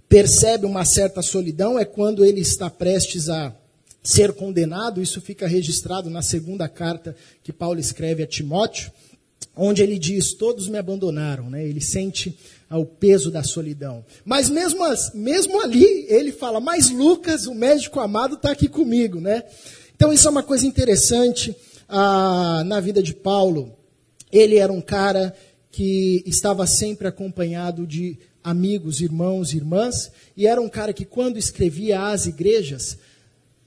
percebe 0.07 0.65
uma 0.65 0.83
certa 0.85 1.21
solidão 1.21 1.77
é 1.77 1.85
quando 1.85 2.25
ele 2.25 2.41
está 2.41 2.69
prestes 2.69 3.29
a 3.29 3.55
ser 4.01 4.33
condenado. 4.33 5.01
Isso 5.01 5.21
fica 5.21 5.47
registrado 5.47 6.09
na 6.09 6.21
segunda 6.21 6.67
carta 6.67 7.15
que 7.43 7.53
Paulo 7.53 7.79
escreve 7.79 8.23
a 8.23 8.27
Timóteo, 8.27 8.91
onde 9.59 9.83
ele 9.83 9.99
diz: 9.99 10.33
Todos 10.33 10.67
me 10.67 10.77
abandonaram. 10.77 11.49
Né? 11.49 11.65
Ele 11.65 11.81
sente 11.81 12.37
o 12.71 12.85
peso 12.85 13.29
da 13.29 13.43
solidão. 13.43 14.05
Mas 14.23 14.49
mesmo, 14.49 14.79
mesmo 15.13 15.61
ali, 15.61 16.05
ele 16.07 16.31
fala: 16.31 16.59
Mas 16.59 16.89
Lucas, 16.89 17.45
o 17.45 17.53
médico 17.53 17.99
amado, 17.99 18.35
está 18.35 18.51
aqui 18.51 18.67
comigo. 18.67 19.19
Né? 19.19 19.43
Então, 19.95 20.13
isso 20.13 20.27
é 20.27 20.31
uma 20.31 20.43
coisa 20.43 20.65
interessante 20.65 21.55
ah, 21.87 22.63
na 22.65 22.79
vida 22.79 23.03
de 23.03 23.13
Paulo. 23.13 23.75
Ele 24.31 24.57
era 24.57 24.71
um 24.71 24.81
cara 24.81 25.35
que 25.71 26.23
estava 26.25 26.65
sempre 26.65 27.07
acompanhado 27.07 27.85
de 27.85 28.17
amigos, 28.43 29.01
irmãos, 29.01 29.53
irmãs, 29.53 30.11
e 30.35 30.47
era 30.47 30.61
um 30.61 30.69
cara 30.69 30.93
que, 30.93 31.05
quando 31.05 31.37
escrevia 31.37 32.07
às 32.07 32.25
igrejas, 32.25 32.97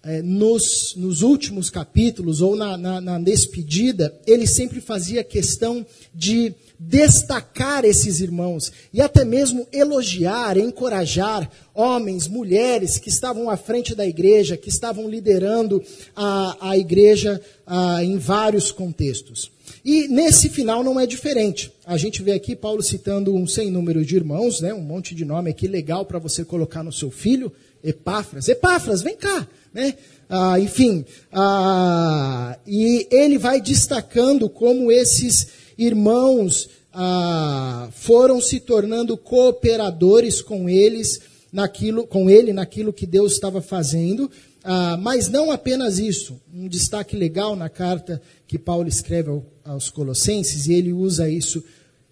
é, 0.04 0.20
nos, 0.20 0.94
nos, 0.96 1.22
últimos 1.22 1.70
capítulos, 1.70 2.40
ou 2.40 2.56
na, 2.56 2.76
na, 2.76 3.00
na 3.00 3.18
despedida, 3.18 4.18
ele 4.26 4.46
sempre 4.46 4.80
fazia 4.80 5.22
questão 5.22 5.86
de 6.12 6.54
destacar 6.76 7.84
esses 7.84 8.18
irmãos 8.18 8.72
e 8.92 9.00
até 9.00 9.24
mesmo 9.24 9.66
elogiar, 9.72 10.58
encorajar 10.58 11.48
homens, 11.72 12.26
mulheres 12.26 12.98
que 12.98 13.08
estavam 13.08 13.48
à 13.48 13.56
frente 13.56 13.94
da 13.94 14.04
igreja, 14.04 14.56
que 14.56 14.68
estavam 14.68 15.08
liderando 15.08 15.80
a, 16.16 16.70
a 16.70 16.76
igreja 16.76 17.40
a, 17.64 18.02
em 18.02 18.18
vários 18.18 18.72
contextos. 18.72 19.52
E 19.84 20.08
nesse 20.08 20.48
final 20.48 20.82
não 20.82 20.98
é 20.98 21.06
diferente. 21.06 21.72
A 21.86 21.96
gente 21.96 22.22
vê 22.22 22.32
aqui 22.32 22.54
Paulo 22.54 22.82
citando 22.82 23.34
um 23.34 23.46
sem 23.46 23.70
número 23.70 24.04
de 24.04 24.16
irmãos, 24.16 24.60
né, 24.60 24.74
um 24.74 24.82
monte 24.82 25.14
de 25.14 25.24
nome 25.24 25.50
aqui 25.50 25.68
legal 25.68 26.04
para 26.04 26.18
você 26.18 26.44
colocar 26.44 26.82
no 26.82 26.92
seu 26.92 27.10
filho, 27.10 27.52
Epáfras. 27.82 28.48
Epáfras, 28.48 29.02
vem 29.02 29.16
cá. 29.16 29.46
Né? 29.72 29.94
Ah, 30.28 30.58
enfim, 30.58 31.04
ah, 31.32 32.58
e 32.66 33.06
ele 33.10 33.38
vai 33.38 33.60
destacando 33.60 34.48
como 34.48 34.90
esses 34.90 35.48
irmãos 35.76 36.68
ah, 36.92 37.88
foram 37.92 38.40
se 38.40 38.60
tornando 38.60 39.16
cooperadores 39.16 40.40
com 40.40 40.68
eles 40.68 41.20
naquilo, 41.52 42.06
com 42.06 42.30
ele 42.30 42.52
naquilo 42.52 42.92
que 42.92 43.06
Deus 43.06 43.32
estava 43.32 43.60
fazendo. 43.60 44.30
Ah, 44.64 44.96
mas 44.96 45.28
não 45.28 45.50
apenas 45.50 45.98
isso. 45.98 46.40
Um 46.52 46.68
destaque 46.68 47.16
legal 47.16 47.56
na 47.56 47.68
carta 47.68 48.20
que 48.46 48.58
Paulo 48.58 48.88
escreve 48.88 49.30
ao, 49.30 49.44
aos 49.64 49.90
Colossenses, 49.90 50.66
e 50.66 50.72
ele 50.72 50.92
usa 50.92 51.28
isso 51.28 51.62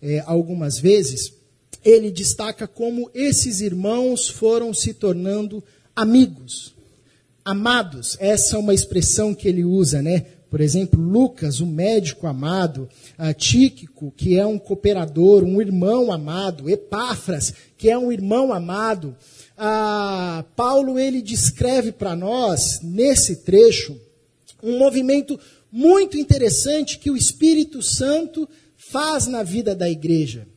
é, 0.02 0.23
algumas 0.26 0.79
vezes. 0.79 1.33
Ele 1.85 2.11
destaca 2.11 2.67
como 2.67 3.11
esses 3.14 3.61
irmãos 3.61 4.29
foram 4.29 4.75
se 4.75 4.93
tornando 4.93 5.62
amigos, 5.95 6.75
amados. 7.44 8.16
Essa 8.20 8.56
é 8.56 8.59
uma 8.59 8.75
expressão 8.75 9.35
que 9.35 9.49
ele 9.49 9.64
usa, 9.64 10.02
né? 10.02 10.25
Por 10.50 10.61
exemplo, 10.61 11.00
Lucas, 11.00 11.61
o 11.61 11.66
médico 11.66 12.26
amado, 12.26 12.88
Tíquico, 13.37 14.12
que 14.16 14.37
é 14.37 14.44
um 14.44 14.59
cooperador, 14.59 15.44
um 15.44 15.61
irmão 15.61 16.11
amado, 16.11 16.68
Epáfras, 16.68 17.54
que 17.78 17.88
é 17.88 17.97
um 17.97 18.11
irmão 18.11 18.52
amado. 18.52 19.16
Ah, 19.56 20.44
Paulo 20.56 20.99
ele 20.99 21.23
descreve 21.23 21.92
para 21.92 22.16
nós 22.16 22.80
nesse 22.82 23.37
trecho 23.37 23.97
um 24.62 24.76
movimento 24.78 25.38
muito 25.70 26.18
interessante 26.18 26.99
que 26.99 27.11
o 27.11 27.16
Espírito 27.16 27.80
Santo 27.80 28.49
faz 28.76 29.26
na 29.26 29.42
vida 29.42 29.75
da 29.75 29.88
igreja. 29.88 30.49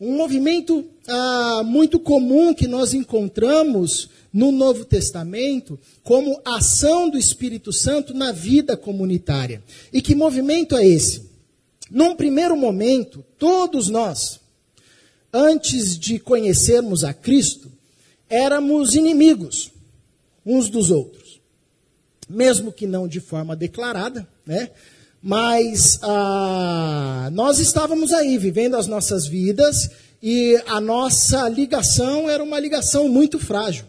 Um 0.00 0.16
movimento 0.16 0.84
ah, 1.08 1.62
muito 1.64 1.98
comum 1.98 2.54
que 2.54 2.68
nós 2.68 2.94
encontramos 2.94 4.08
no 4.32 4.52
Novo 4.52 4.84
Testamento 4.84 5.78
como 6.04 6.40
ação 6.44 7.10
do 7.10 7.18
Espírito 7.18 7.72
Santo 7.72 8.14
na 8.14 8.30
vida 8.30 8.76
comunitária. 8.76 9.62
E 9.92 10.00
que 10.00 10.14
movimento 10.14 10.76
é 10.76 10.86
esse? 10.86 11.28
Num 11.90 12.14
primeiro 12.14 12.56
momento, 12.56 13.24
todos 13.38 13.88
nós, 13.88 14.38
antes 15.32 15.98
de 15.98 16.18
conhecermos 16.18 17.02
a 17.02 17.12
Cristo, 17.12 17.70
éramos 18.28 18.94
inimigos 18.94 19.72
uns 20.44 20.68
dos 20.68 20.90
outros. 20.90 21.40
Mesmo 22.28 22.70
que 22.70 22.86
não 22.86 23.08
de 23.08 23.20
forma 23.20 23.56
declarada, 23.56 24.28
né? 24.46 24.70
Mas 25.22 25.98
ah, 26.02 27.28
nós 27.32 27.58
estávamos 27.58 28.12
aí, 28.12 28.38
vivendo 28.38 28.76
as 28.76 28.86
nossas 28.86 29.26
vidas, 29.26 29.90
e 30.22 30.60
a 30.66 30.80
nossa 30.80 31.48
ligação 31.48 32.28
era 32.28 32.42
uma 32.42 32.58
ligação 32.58 33.08
muito 33.08 33.38
frágil. 33.38 33.84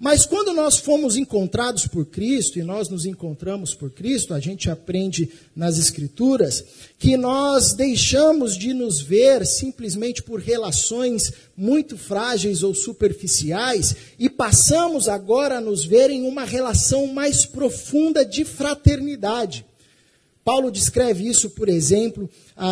Mas 0.00 0.24
quando 0.24 0.54
nós 0.54 0.78
fomos 0.78 1.14
encontrados 1.14 1.86
por 1.86 2.06
Cristo, 2.06 2.58
e 2.58 2.62
nós 2.62 2.88
nos 2.88 3.04
encontramos 3.04 3.74
por 3.74 3.90
Cristo, 3.90 4.32
a 4.32 4.40
gente 4.40 4.70
aprende 4.70 5.28
nas 5.54 5.76
Escrituras 5.76 6.64
que 6.98 7.18
nós 7.18 7.74
deixamos 7.74 8.56
de 8.56 8.72
nos 8.72 8.98
ver 8.98 9.46
simplesmente 9.46 10.22
por 10.22 10.40
relações 10.40 11.30
muito 11.54 11.98
frágeis 11.98 12.62
ou 12.62 12.74
superficiais 12.74 13.94
e 14.18 14.30
passamos 14.30 15.06
agora 15.06 15.58
a 15.58 15.60
nos 15.60 15.84
ver 15.84 16.08
em 16.08 16.26
uma 16.26 16.44
relação 16.44 17.06
mais 17.06 17.44
profunda 17.44 18.24
de 18.24 18.42
fraternidade. 18.42 19.66
Paulo 20.44 20.70
descreve 20.70 21.26
isso, 21.26 21.50
por 21.50 21.68
exemplo, 21.68 22.28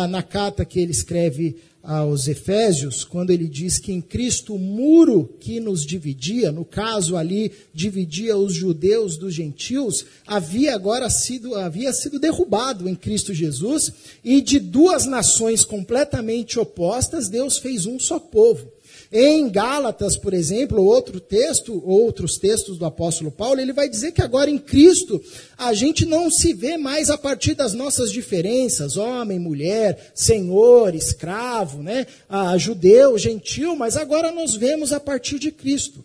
na 0.09 0.23
carta 0.23 0.65
que 0.65 0.79
ele 0.79 0.91
escreve 0.91 1.55
aos 1.81 2.27
Efésios, 2.27 3.05
quando 3.05 3.31
ele 3.31 3.47
diz 3.47 3.79
que 3.79 3.93
em 3.93 4.01
Cristo 4.01 4.53
o 4.53 4.59
muro 4.59 5.33
que 5.39 5.59
nos 5.59 5.85
dividia, 5.85 6.51
no 6.51 6.65
caso 6.65 7.15
ali 7.15 7.51
dividia 7.73 8.37
os 8.37 8.53
judeus 8.53 9.17
dos 9.17 9.33
gentios, 9.33 10.05
havia 10.27 10.75
agora 10.75 11.09
sido 11.09 11.55
havia 11.55 11.93
sido 11.93 12.19
derrubado 12.19 12.87
em 12.89 12.95
Cristo 12.95 13.33
Jesus, 13.33 13.91
e 14.23 14.41
de 14.41 14.59
duas 14.59 15.05
nações 15.05 15.63
completamente 15.63 16.59
opostas, 16.59 17.29
Deus 17.29 17.57
fez 17.57 17.85
um 17.85 17.97
só 17.97 18.19
povo. 18.19 18.69
Em 19.11 19.49
Gálatas, 19.49 20.15
por 20.15 20.35
exemplo, 20.35 20.83
outro 20.83 21.19
texto, 21.19 21.81
outros 21.83 22.37
textos 22.37 22.77
do 22.77 22.85
apóstolo 22.85 23.31
Paulo, 23.31 23.59
ele 23.59 23.73
vai 23.73 23.89
dizer 23.89 24.11
que 24.11 24.21
agora 24.21 24.51
em 24.51 24.59
Cristo 24.59 25.19
a 25.57 25.73
gente 25.73 26.05
não 26.05 26.29
se 26.29 26.53
vê 26.53 26.77
mais 26.77 27.09
a 27.09 27.17
partir 27.17 27.55
das 27.55 27.73
nossas 27.73 28.11
diferenças, 28.11 28.97
homem, 28.97 29.39
mulher, 29.39 30.11
senhor, 30.13 30.93
escravo, 30.93 31.81
né, 31.81 32.05
a 32.29 32.55
judeu, 32.59 33.17
gentil, 33.17 33.75
mas 33.75 33.97
agora 33.97 34.31
nós 34.31 34.53
vemos 34.53 34.93
a 34.93 34.99
partir 34.99 35.39
de 35.39 35.51
Cristo. 35.51 36.03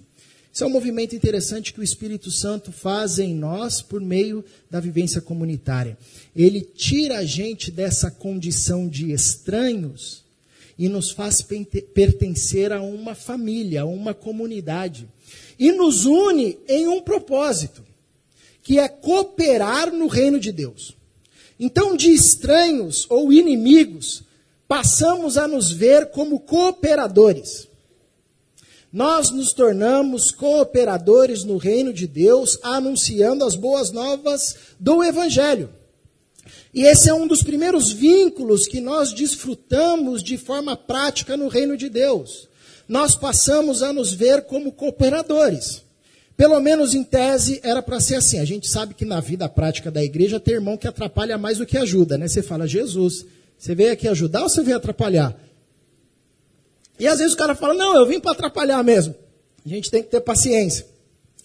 Isso 0.50 0.64
é 0.64 0.66
um 0.66 0.70
movimento 0.70 1.14
interessante 1.14 1.74
que 1.74 1.80
o 1.80 1.84
Espírito 1.84 2.30
Santo 2.30 2.72
faz 2.72 3.18
em 3.18 3.34
nós 3.34 3.82
por 3.82 4.00
meio 4.00 4.42
da 4.70 4.80
vivência 4.80 5.20
comunitária. 5.20 5.98
Ele 6.34 6.62
tira 6.62 7.18
a 7.18 7.24
gente 7.24 7.70
dessa 7.70 8.10
condição 8.10 8.88
de 8.88 9.12
estranhos 9.12 10.23
e 10.78 10.88
nos 10.88 11.10
faz 11.10 11.40
pertencer 11.94 12.72
a 12.72 12.82
uma 12.82 13.14
família, 13.14 13.82
a 13.82 13.86
uma 13.86 14.12
comunidade. 14.12 15.08
E 15.58 15.70
nos 15.72 16.04
une 16.04 16.58
em 16.68 16.88
um 16.88 17.00
propósito, 17.00 17.84
que 18.62 18.78
é 18.78 18.88
cooperar 18.88 19.92
no 19.92 20.06
reino 20.06 20.40
de 20.40 20.50
Deus. 20.50 20.96
Então, 21.58 21.96
de 21.96 22.12
estranhos 22.12 23.06
ou 23.08 23.32
inimigos, 23.32 24.24
passamos 24.66 25.38
a 25.38 25.46
nos 25.46 25.70
ver 25.70 26.10
como 26.10 26.40
cooperadores. 26.40 27.68
Nós 28.92 29.30
nos 29.30 29.52
tornamos 29.52 30.30
cooperadores 30.30 31.44
no 31.44 31.56
reino 31.56 31.92
de 31.92 32.06
Deus, 32.06 32.58
anunciando 32.62 33.44
as 33.44 33.54
boas 33.56 33.90
novas 33.90 34.56
do 34.78 35.02
Evangelho. 35.02 35.68
E 36.74 36.82
esse 36.82 37.08
é 37.08 37.14
um 37.14 37.26
dos 37.28 37.40
primeiros 37.40 37.92
vínculos 37.92 38.66
que 38.66 38.80
nós 38.80 39.12
desfrutamos 39.12 40.24
de 40.24 40.36
forma 40.36 40.76
prática 40.76 41.36
no 41.36 41.46
reino 41.46 41.76
de 41.76 41.88
Deus. 41.88 42.48
Nós 42.88 43.14
passamos 43.14 43.80
a 43.80 43.92
nos 43.92 44.12
ver 44.12 44.42
como 44.42 44.72
cooperadores. 44.72 45.84
Pelo 46.36 46.58
menos 46.60 46.92
em 46.92 47.04
tese 47.04 47.60
era 47.62 47.80
para 47.80 48.00
ser 48.00 48.16
assim. 48.16 48.40
A 48.40 48.44
gente 48.44 48.68
sabe 48.68 48.92
que 48.92 49.04
na 49.04 49.20
vida 49.20 49.48
prática 49.48 49.88
da 49.88 50.02
igreja 50.02 50.40
tem 50.40 50.54
irmão 50.54 50.76
que 50.76 50.88
atrapalha 50.88 51.38
mais 51.38 51.58
do 51.58 51.66
que 51.66 51.78
ajuda, 51.78 52.18
né? 52.18 52.26
Você 52.26 52.42
fala, 52.42 52.66
Jesus, 52.66 53.24
você 53.56 53.72
veio 53.72 53.92
aqui 53.92 54.08
ajudar 54.08 54.42
ou 54.42 54.48
você 54.48 54.60
veio 54.60 54.76
atrapalhar? 54.76 55.38
E 56.98 57.06
às 57.06 57.18
vezes 57.18 57.34
o 57.34 57.36
cara 57.36 57.54
fala, 57.54 57.74
não, 57.74 57.96
eu 57.96 58.04
vim 58.04 58.18
para 58.18 58.32
atrapalhar 58.32 58.82
mesmo. 58.82 59.14
A 59.64 59.68
gente 59.68 59.90
tem 59.92 60.02
que 60.02 60.10
ter 60.10 60.20
paciência. 60.20 60.86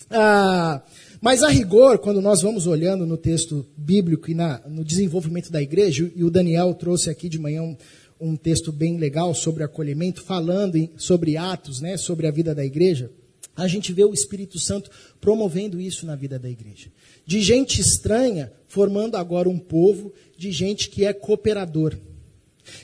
Ah, 0.10 0.82
mas 1.22 1.44
a 1.44 1.50
rigor, 1.50 1.98
quando 2.00 2.22
nós 2.22 2.42
vamos 2.42 2.66
olhando 2.66 3.06
no 3.06 3.18
texto 3.18 3.66
bíblico 3.76 4.32
e 4.32 4.34
na, 4.34 4.62
no 4.68 4.84
desenvolvimento 4.84 5.52
da 5.52 5.62
igreja, 5.62 6.10
e 6.16 6.24
o 6.24 6.32
Daniel 6.32 6.74
trouxe 6.74 7.10
aqui 7.10 7.28
de 7.28 7.38
manhã 7.38 7.62
um, 7.62 7.78
um 8.20 8.36
texto 8.36 8.72
bem 8.72 8.98
legal 8.98 9.34
sobre 9.36 9.64
acolhimento, 9.64 10.22
falando 10.22 10.78
em, 10.78 10.92
sobre 10.98 11.36
Atos, 11.36 11.82
né, 11.82 11.98
sobre 11.98 12.28
a 12.28 12.32
vida 12.32 12.56
da 12.56 12.64
igreja, 12.66 13.12
a 13.56 13.68
gente 13.68 13.92
vê 13.92 14.06
o 14.06 14.14
Espírito 14.14 14.58
Santo 14.58 14.90
promovendo 15.20 15.82
isso 15.82 16.06
na 16.06 16.16
vida 16.16 16.40
da 16.40 16.50
igreja. 16.50 16.90
De 17.26 17.42
gente 17.42 17.82
estranha, 17.82 18.52
formando 18.68 19.18
agora 19.18 19.50
um 19.50 19.60
povo 19.60 20.14
de 20.38 20.52
gente 20.52 20.90
que 20.90 21.04
é 21.04 21.12
cooperador. 21.12 21.98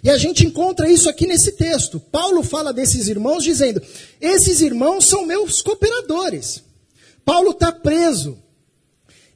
E 0.04 0.10
a 0.10 0.18
gente 0.18 0.46
encontra 0.46 0.90
isso 0.90 1.10
aqui 1.10 1.26
nesse 1.26 1.54
texto. 1.54 2.00
Paulo 2.00 2.44
fala 2.44 2.74
desses 2.74 3.08
irmãos 3.08 3.44
dizendo: 3.44 3.82
esses 4.20 4.62
irmãos 4.62 5.06
são 5.06 5.26
meus 5.26 5.62
cooperadores. 5.62 6.64
Paulo 7.26 7.52
está 7.52 7.72
preso. 7.72 8.38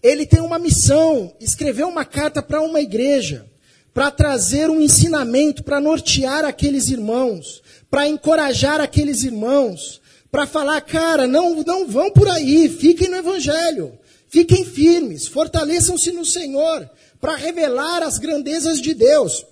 Ele 0.01 0.25
tem 0.25 0.39
uma 0.39 0.59
missão, 0.59 1.35
escreveu 1.41 1.89
uma 1.89 2.05
carta 2.05 2.41
para 2.41 2.61
uma 2.61 2.79
igreja, 2.79 3.45
para 3.93 4.11
trazer 4.11 4.69
um 4.69 4.79
ensinamento, 4.79 5.63
para 5.63 5.81
nortear 5.81 6.45
aqueles 6.45 6.87
irmãos, 6.87 7.61
para 7.89 8.07
encorajar 8.07 8.79
aqueles 8.79 9.23
irmãos, 9.23 9.99
para 10.31 10.45
falar, 10.45 10.79
cara, 10.81 11.27
não, 11.27 11.63
não 11.63 11.87
vão 11.87 12.11
por 12.11 12.29
aí, 12.29 12.69
fiquem 12.69 13.09
no 13.09 13.17
evangelho, 13.17 13.97
fiquem 14.29 14.63
firmes, 14.63 15.27
fortaleçam-se 15.27 16.11
no 16.11 16.23
Senhor, 16.23 16.89
para 17.19 17.35
revelar 17.35 18.03
as 18.03 18.17
grandezas 18.19 18.79
de 18.79 18.93
Deus. 18.93 19.45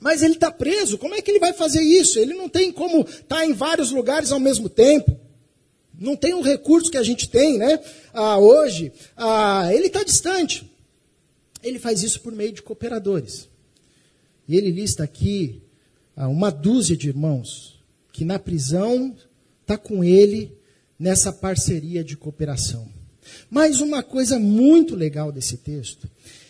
Mas 0.00 0.22
ele 0.22 0.34
está 0.34 0.50
preso, 0.50 0.98
como 0.98 1.14
é 1.14 1.22
que 1.22 1.30
ele 1.30 1.38
vai 1.38 1.54
fazer 1.54 1.80
isso? 1.80 2.18
Ele 2.18 2.34
não 2.34 2.48
tem 2.48 2.70
como 2.70 3.00
estar 3.02 3.36
tá 3.36 3.46
em 3.46 3.54
vários 3.54 3.90
lugares 3.90 4.32
ao 4.32 4.40
mesmo 4.40 4.68
tempo. 4.68 5.18
Não 5.98 6.16
tem 6.16 6.34
o 6.34 6.42
recurso 6.42 6.90
que 6.90 6.98
a 6.98 7.02
gente 7.02 7.28
tem 7.28 7.58
né, 7.58 7.80
ah, 8.12 8.38
hoje, 8.38 8.92
ah, 9.16 9.68
ele 9.72 9.86
está 9.86 10.02
distante. 10.02 10.70
Ele 11.62 11.78
faz 11.78 12.02
isso 12.02 12.20
por 12.20 12.32
meio 12.32 12.52
de 12.52 12.62
cooperadores. 12.62 13.48
E 14.46 14.56
ele 14.56 14.70
lista 14.70 15.04
aqui 15.04 15.62
ah, 16.16 16.28
uma 16.28 16.50
dúzia 16.50 16.96
de 16.96 17.08
irmãos 17.08 17.82
que 18.12 18.24
na 18.24 18.38
prisão 18.38 19.16
está 19.62 19.76
com 19.76 20.04
ele 20.04 20.52
nessa 20.98 21.32
parceria 21.32 22.04
de 22.04 22.16
cooperação. 22.16 22.88
Mas 23.50 23.80
uma 23.80 24.02
coisa 24.02 24.38
muito 24.38 24.94
legal 24.94 25.32
desse 25.32 25.56
texto 25.56 26.08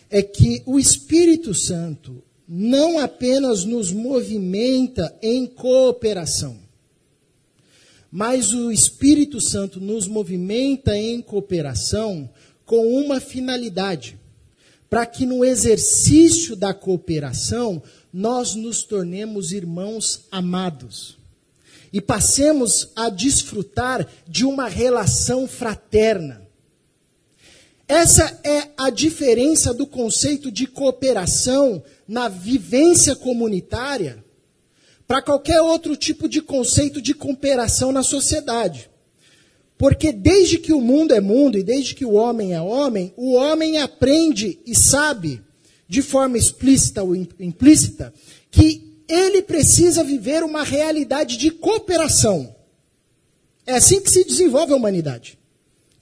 é 0.09 0.21
que 0.21 0.61
o 0.65 0.77
Espírito 0.77 1.53
Santo 1.53 2.23
não 2.47 2.99
apenas 2.99 3.65
nos 3.65 3.91
movimenta 3.91 5.17
em 5.21 5.47
cooperação, 5.47 6.59
mas 8.15 8.53
o 8.53 8.71
Espírito 8.71 9.41
Santo 9.41 9.77
nos 9.77 10.07
movimenta 10.07 10.95
em 10.95 11.21
cooperação 11.21 12.29
com 12.65 12.87
uma 12.97 13.19
finalidade, 13.19 14.17
para 14.89 15.05
que 15.05 15.25
no 15.25 15.43
exercício 15.43 16.55
da 16.55 16.73
cooperação 16.73 17.83
nós 18.13 18.55
nos 18.55 18.83
tornemos 18.83 19.51
irmãos 19.51 20.21
amados 20.31 21.17
e 21.91 21.99
passemos 21.99 22.87
a 22.95 23.09
desfrutar 23.09 24.07
de 24.25 24.45
uma 24.45 24.69
relação 24.69 25.45
fraterna. 25.45 26.41
Essa 27.85 28.39
é 28.45 28.69
a 28.77 28.89
diferença 28.89 29.73
do 29.73 29.85
conceito 29.85 30.49
de 30.49 30.67
cooperação 30.67 31.83
na 32.07 32.29
vivência 32.29 33.13
comunitária 33.13 34.23
para 35.07 35.21
qualquer 35.21 35.61
outro 35.61 35.95
tipo 35.95 36.27
de 36.27 36.41
conceito 36.41 37.01
de 37.01 37.13
cooperação 37.13 37.91
na 37.91 38.03
sociedade. 38.03 38.89
Porque 39.77 40.11
desde 40.11 40.57
que 40.57 40.73
o 40.73 40.81
mundo 40.81 41.13
é 41.13 41.19
mundo 41.19 41.57
e 41.57 41.63
desde 41.63 41.93
que 41.93 42.05
o 42.05 42.13
homem 42.13 42.53
é 42.53 42.61
homem, 42.61 43.13
o 43.17 43.33
homem 43.33 43.77
aprende 43.77 44.59
e 44.65 44.75
sabe, 44.75 45.41
de 45.87 46.01
forma 46.01 46.37
explícita 46.37 47.03
ou 47.03 47.15
implícita, 47.15 48.13
que 48.49 49.03
ele 49.07 49.41
precisa 49.41 50.03
viver 50.03 50.43
uma 50.43 50.63
realidade 50.63 51.37
de 51.37 51.51
cooperação. 51.51 52.55
É 53.65 53.73
assim 53.73 54.01
que 54.01 54.09
se 54.09 54.23
desenvolve 54.23 54.73
a 54.73 54.75
humanidade. 54.75 55.37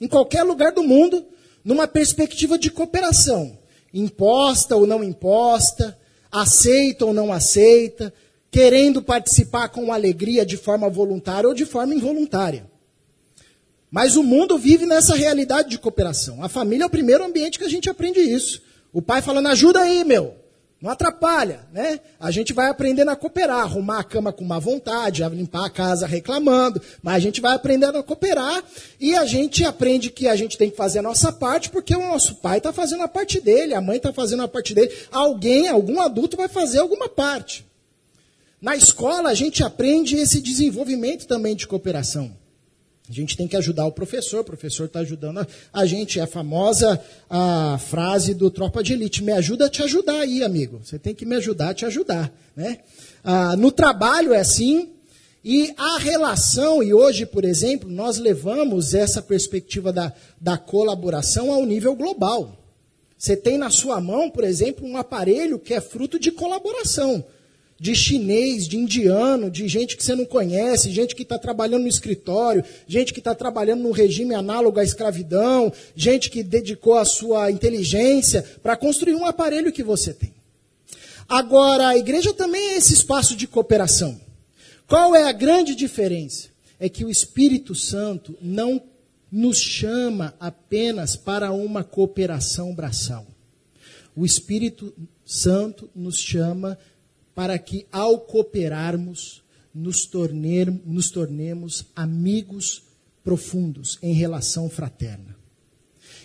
Em 0.00 0.06
qualquer 0.06 0.42
lugar 0.42 0.72
do 0.72 0.82
mundo, 0.82 1.26
numa 1.64 1.88
perspectiva 1.88 2.58
de 2.58 2.70
cooperação, 2.70 3.58
imposta 3.92 4.76
ou 4.76 4.86
não 4.86 5.02
imposta, 5.02 5.98
aceita 6.30 7.06
ou 7.06 7.12
não 7.14 7.32
aceita, 7.32 8.12
querendo 8.54 9.02
participar 9.02 9.68
com 9.68 9.92
alegria 9.92 10.46
de 10.46 10.56
forma 10.56 10.88
voluntária 10.88 11.48
ou 11.48 11.54
de 11.56 11.66
forma 11.66 11.92
involuntária. 11.92 12.70
Mas 13.90 14.14
o 14.14 14.22
mundo 14.22 14.56
vive 14.56 14.86
nessa 14.86 15.16
realidade 15.16 15.70
de 15.70 15.76
cooperação. 15.76 16.40
A 16.40 16.48
família 16.48 16.84
é 16.84 16.86
o 16.86 16.90
primeiro 16.90 17.24
ambiente 17.24 17.58
que 17.58 17.64
a 17.64 17.68
gente 17.68 17.90
aprende 17.90 18.20
isso. 18.20 18.62
O 18.92 19.02
pai 19.02 19.20
falando, 19.22 19.48
ajuda 19.48 19.80
aí, 19.80 20.04
meu. 20.04 20.36
Não 20.80 20.88
atrapalha, 20.88 21.66
né? 21.72 21.98
A 22.20 22.30
gente 22.30 22.52
vai 22.52 22.68
aprendendo 22.68 23.10
a 23.10 23.16
cooperar, 23.16 23.58
arrumar 23.58 23.98
a 23.98 24.04
cama 24.04 24.32
com 24.32 24.44
má 24.44 24.60
vontade, 24.60 25.24
a 25.24 25.28
limpar 25.28 25.66
a 25.66 25.70
casa 25.70 26.06
reclamando, 26.06 26.80
mas 27.02 27.16
a 27.16 27.18
gente 27.18 27.40
vai 27.40 27.56
aprendendo 27.56 27.98
a 27.98 28.04
cooperar 28.04 28.62
e 29.00 29.16
a 29.16 29.24
gente 29.24 29.64
aprende 29.64 30.10
que 30.10 30.28
a 30.28 30.36
gente 30.36 30.56
tem 30.56 30.70
que 30.70 30.76
fazer 30.76 31.00
a 31.00 31.02
nossa 31.02 31.32
parte 31.32 31.70
porque 31.70 31.96
o 31.96 32.06
nosso 32.06 32.36
pai 32.36 32.58
está 32.58 32.72
fazendo 32.72 33.02
a 33.02 33.08
parte 33.08 33.40
dele, 33.40 33.74
a 33.74 33.80
mãe 33.80 33.96
está 33.96 34.12
fazendo 34.12 34.44
a 34.44 34.48
parte 34.48 34.72
dele, 34.74 34.94
alguém, 35.10 35.66
algum 35.66 36.00
adulto 36.00 36.36
vai 36.36 36.46
fazer 36.46 36.78
alguma 36.78 37.08
parte. 37.08 37.66
Na 38.64 38.74
escola 38.74 39.28
a 39.28 39.34
gente 39.34 39.62
aprende 39.62 40.16
esse 40.16 40.40
desenvolvimento 40.40 41.26
também 41.26 41.54
de 41.54 41.66
cooperação. 41.66 42.34
A 43.06 43.12
gente 43.12 43.36
tem 43.36 43.46
que 43.46 43.58
ajudar 43.58 43.84
o 43.84 43.92
professor, 43.92 44.40
o 44.40 44.44
professor 44.44 44.86
está 44.86 45.00
ajudando 45.00 45.46
a, 45.70 45.84
gente. 45.84 46.18
É 46.18 46.22
a 46.22 46.26
famosa 46.26 46.98
a 47.28 47.76
frase 47.76 48.32
do 48.32 48.50
Tropa 48.50 48.82
de 48.82 48.94
Elite: 48.94 49.22
me 49.22 49.32
ajuda 49.32 49.66
a 49.66 49.68
te 49.68 49.82
ajudar 49.82 50.20
aí, 50.20 50.42
amigo. 50.42 50.80
Você 50.82 50.98
tem 50.98 51.14
que 51.14 51.26
me 51.26 51.36
ajudar 51.36 51.68
a 51.68 51.74
te 51.74 51.84
ajudar. 51.84 52.32
Né? 52.56 52.78
Ah, 53.22 53.54
no 53.54 53.70
trabalho 53.70 54.32
é 54.32 54.38
assim. 54.38 54.92
E 55.44 55.74
a 55.76 55.98
relação, 55.98 56.82
e 56.82 56.94
hoje, 56.94 57.26
por 57.26 57.44
exemplo, 57.44 57.90
nós 57.90 58.16
levamos 58.16 58.94
essa 58.94 59.20
perspectiva 59.20 59.92
da, 59.92 60.10
da 60.40 60.56
colaboração 60.56 61.52
ao 61.52 61.66
nível 61.66 61.94
global. 61.94 62.58
Você 63.18 63.36
tem 63.36 63.58
na 63.58 63.68
sua 63.68 64.00
mão, 64.00 64.30
por 64.30 64.42
exemplo, 64.42 64.88
um 64.88 64.96
aparelho 64.96 65.58
que 65.58 65.74
é 65.74 65.82
fruto 65.82 66.18
de 66.18 66.30
colaboração 66.30 67.22
de 67.84 67.94
chinês, 67.94 68.66
de 68.66 68.78
indiano, 68.78 69.50
de 69.50 69.68
gente 69.68 69.94
que 69.94 70.02
você 70.02 70.14
não 70.14 70.24
conhece, 70.24 70.90
gente 70.90 71.14
que 71.14 71.22
está 71.22 71.38
trabalhando 71.38 71.82
no 71.82 71.88
escritório, 71.88 72.64
gente 72.88 73.12
que 73.12 73.18
está 73.18 73.34
trabalhando 73.34 73.82
num 73.82 73.90
regime 73.90 74.34
análogo 74.34 74.80
à 74.80 74.82
escravidão, 74.82 75.70
gente 75.94 76.30
que 76.30 76.42
dedicou 76.42 76.94
a 76.94 77.04
sua 77.04 77.50
inteligência 77.50 78.42
para 78.62 78.74
construir 78.74 79.14
um 79.14 79.26
aparelho 79.26 79.70
que 79.70 79.82
você 79.82 80.14
tem. 80.14 80.32
Agora, 81.28 81.88
a 81.88 81.98
igreja 81.98 82.32
também 82.32 82.70
é 82.70 82.78
esse 82.78 82.94
espaço 82.94 83.36
de 83.36 83.46
cooperação. 83.46 84.18
Qual 84.86 85.14
é 85.14 85.24
a 85.24 85.32
grande 85.32 85.74
diferença? 85.74 86.48
É 86.80 86.88
que 86.88 87.04
o 87.04 87.10
Espírito 87.10 87.74
Santo 87.74 88.34
não 88.40 88.80
nos 89.30 89.58
chama 89.58 90.34
apenas 90.40 91.16
para 91.16 91.52
uma 91.52 91.84
cooperação 91.84 92.74
braçal. 92.74 93.26
O 94.16 94.24
Espírito 94.24 94.90
Santo 95.22 95.90
nos 95.94 96.18
chama 96.18 96.78
para 96.78 96.93
que, 97.58 97.86
ao 97.90 98.18
cooperarmos, 98.20 99.42
nos, 99.74 100.06
torner, 100.06 100.72
nos 100.86 101.10
tornemos 101.10 101.84
amigos 101.96 102.82
profundos 103.24 103.98
em 104.02 104.12
relação 104.12 104.70
fraterna. 104.70 105.36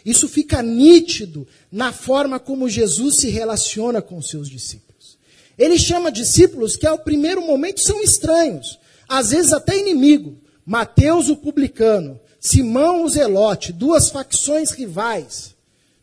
Isso 0.05 0.27
fica 0.27 0.61
nítido 0.61 1.47
na 1.71 1.91
forma 1.91 2.39
como 2.39 2.69
Jesus 2.69 3.17
se 3.17 3.29
relaciona 3.29 4.01
com 4.01 4.21
seus 4.21 4.49
discípulos. 4.49 5.17
Ele 5.57 5.77
chama 5.77 6.11
discípulos 6.11 6.75
que, 6.75 6.87
ao 6.87 6.99
primeiro 6.99 7.41
momento, 7.45 7.81
são 7.81 8.01
estranhos, 8.01 8.79
às 9.07 9.31
vezes 9.31 9.51
até 9.51 9.77
inimigo. 9.77 10.37
Mateus, 10.65 11.27
o 11.27 11.35
publicano, 11.35 12.19
Simão, 12.39 13.03
o 13.03 13.09
zelote, 13.09 13.73
duas 13.73 14.09
facções 14.09 14.71
rivais, 14.71 15.55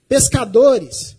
pescadores, 0.08 1.15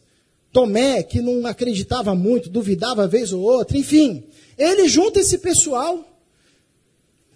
Tomé, 0.51 1.03
que 1.03 1.21
não 1.21 1.45
acreditava 1.45 2.15
muito, 2.15 2.49
duvidava 2.49 3.07
vez 3.07 3.31
ou 3.31 3.41
outra, 3.41 3.77
enfim. 3.77 4.23
Ele 4.57 4.87
junta 4.87 5.19
esse 5.19 5.37
pessoal 5.37 6.03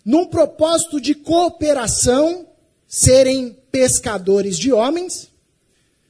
num 0.04 0.26
propósito 0.26 1.00
de 1.00 1.14
cooperação, 1.14 2.48
serem 2.88 3.56
pescadores 3.72 4.58
de 4.58 4.74
homens, 4.74 5.30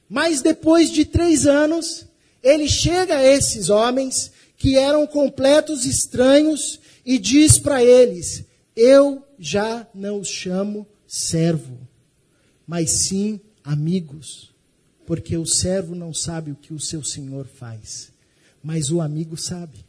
mas 0.08 0.40
depois 0.40 0.90
de 0.90 1.04
três 1.04 1.46
anos, 1.46 2.06
ele 2.42 2.68
chega 2.68 3.18
a 3.18 3.24
esses 3.24 3.68
homens 3.68 4.32
que 4.56 4.76
eram 4.76 5.06
completos 5.06 5.84
estranhos 5.84 6.80
e 7.04 7.18
diz 7.18 7.58
para 7.58 7.84
eles: 7.84 8.44
Eu 8.74 9.22
já 9.38 9.86
não 9.94 10.20
os 10.20 10.28
chamo 10.28 10.86
servo, 11.06 11.78
mas 12.66 13.06
sim 13.06 13.40
amigos 13.62 14.51
porque 15.06 15.36
o 15.36 15.46
servo 15.46 15.94
não 15.94 16.12
sabe 16.14 16.50
o 16.52 16.56
que 16.56 16.72
o 16.72 16.80
seu 16.80 17.02
senhor 17.02 17.46
faz, 17.46 18.12
mas 18.62 18.90
o 18.90 19.00
amigo 19.00 19.36
sabe. 19.36 19.84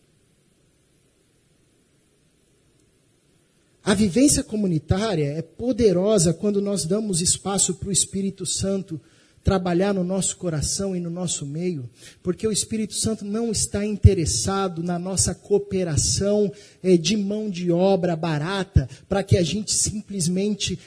A 3.84 3.94
vivência 3.94 4.44
comunitária 4.44 5.34
é 5.34 5.42
poderosa 5.42 6.34
quando 6.34 6.62
nós 6.62 6.86
damos 6.86 7.20
espaço 7.20 7.76
para 7.76 7.90
o 7.90 7.92
Espírito 7.92 8.46
Santo 8.46 9.00
trabalhar 9.44 9.94
no 9.94 10.06
nosso 10.06 10.38
coração 10.38 10.96
e 10.96 11.02
no 11.02 11.10
nosso 11.10 11.46
meio, 11.46 11.90
porque 12.22 12.48
o 12.48 12.52
Espírito 12.52 12.94
Santo 12.94 13.26
não 13.26 13.52
está 13.52 13.86
interessado 13.86 14.82
na 14.82 14.98
nossa 14.98 15.36
cooperação 15.36 16.50
eh, 16.82 16.96
de 16.96 17.18
mão 17.18 17.50
de 17.50 17.70
obra 17.70 18.16
barata, 18.16 18.88
para 19.10 19.22
que 19.22 19.38
a 19.38 19.44
gente 19.44 19.74
simplesmente 19.74 20.80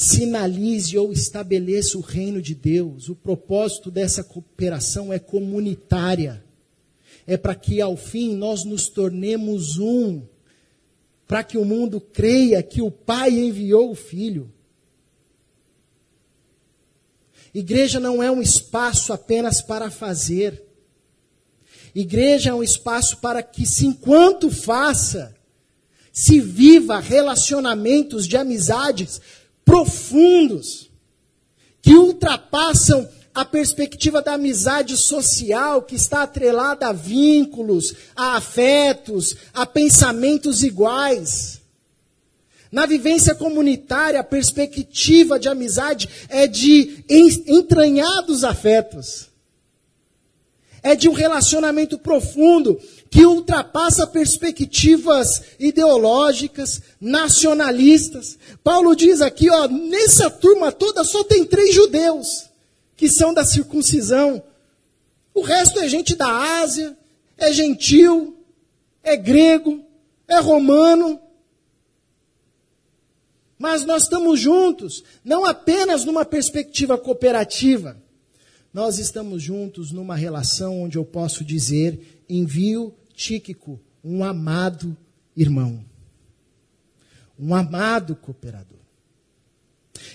sinalize 0.00 0.96
ou 0.96 1.12
estabeleça 1.12 1.98
o 1.98 2.00
reino 2.00 2.40
de 2.40 2.54
Deus. 2.54 3.10
O 3.10 3.14
propósito 3.14 3.90
dessa 3.90 4.24
cooperação 4.24 5.12
é 5.12 5.18
comunitária. 5.18 6.42
É 7.26 7.36
para 7.36 7.54
que 7.54 7.82
ao 7.82 7.98
fim 7.98 8.34
nós 8.34 8.64
nos 8.64 8.88
tornemos 8.88 9.76
um, 9.76 10.22
para 11.26 11.44
que 11.44 11.58
o 11.58 11.66
mundo 11.66 12.00
creia 12.00 12.62
que 12.62 12.80
o 12.80 12.90
Pai 12.90 13.30
enviou 13.30 13.90
o 13.90 13.94
Filho. 13.94 14.50
Igreja 17.54 18.00
não 18.00 18.22
é 18.22 18.30
um 18.30 18.40
espaço 18.40 19.12
apenas 19.12 19.60
para 19.60 19.90
fazer. 19.90 20.64
Igreja 21.94 22.50
é 22.50 22.54
um 22.54 22.62
espaço 22.62 23.18
para 23.18 23.42
que, 23.42 23.66
se 23.66 23.84
enquanto 23.84 24.50
faça, 24.50 25.34
se 26.10 26.40
viva 26.40 26.98
relacionamentos 27.00 28.26
de 28.26 28.38
amizades 28.38 29.20
profundos, 29.70 30.90
que 31.80 31.94
ultrapassam 31.94 33.08
a 33.32 33.44
perspectiva 33.44 34.20
da 34.20 34.34
amizade 34.34 34.96
social, 34.96 35.82
que 35.82 35.94
está 35.94 36.24
atrelada 36.24 36.88
a 36.88 36.92
vínculos, 36.92 37.94
a 38.16 38.36
afetos, 38.36 39.36
a 39.54 39.64
pensamentos 39.64 40.64
iguais. 40.64 41.60
Na 42.72 42.84
vivência 42.84 43.32
comunitária, 43.32 44.18
a 44.18 44.24
perspectiva 44.24 45.38
de 45.38 45.48
amizade 45.48 46.08
é 46.28 46.48
de 46.48 47.04
entranhados 47.08 48.42
afetos. 48.42 49.28
É 50.82 50.96
de 50.96 51.08
um 51.08 51.12
relacionamento 51.12 51.96
profundo 51.96 52.80
que 53.10 53.26
ultrapassa 53.26 54.06
perspectivas 54.06 55.42
ideológicas, 55.58 56.80
nacionalistas. 57.00 58.38
Paulo 58.62 58.94
diz 58.94 59.20
aqui, 59.20 59.50
ó, 59.50 59.66
nessa 59.66 60.30
turma 60.30 60.70
toda 60.70 61.02
só 61.02 61.24
tem 61.24 61.44
três 61.44 61.74
judeus 61.74 62.48
que 62.96 63.08
são 63.08 63.34
da 63.34 63.44
circuncisão. 63.44 64.40
O 65.34 65.40
resto 65.40 65.80
é 65.80 65.88
gente 65.88 66.14
da 66.14 66.60
Ásia, 66.60 66.96
é 67.36 67.52
gentil, 67.52 68.36
é 69.02 69.16
grego, 69.16 69.84
é 70.28 70.38
romano. 70.38 71.20
Mas 73.58 73.84
nós 73.84 74.04
estamos 74.04 74.38
juntos, 74.38 75.02
não 75.24 75.44
apenas 75.44 76.04
numa 76.04 76.24
perspectiva 76.24 76.96
cooperativa. 76.96 78.00
Nós 78.72 78.98
estamos 78.98 79.42
juntos 79.42 79.90
numa 79.90 80.14
relação 80.14 80.82
onde 80.82 80.96
eu 80.96 81.04
posso 81.04 81.44
dizer: 81.44 82.24
envio 82.28 82.94
Tíquico, 83.20 83.78
um 84.02 84.24
amado 84.24 84.96
irmão, 85.36 85.84
um 87.38 87.54
amado 87.54 88.16
cooperador. 88.16 88.78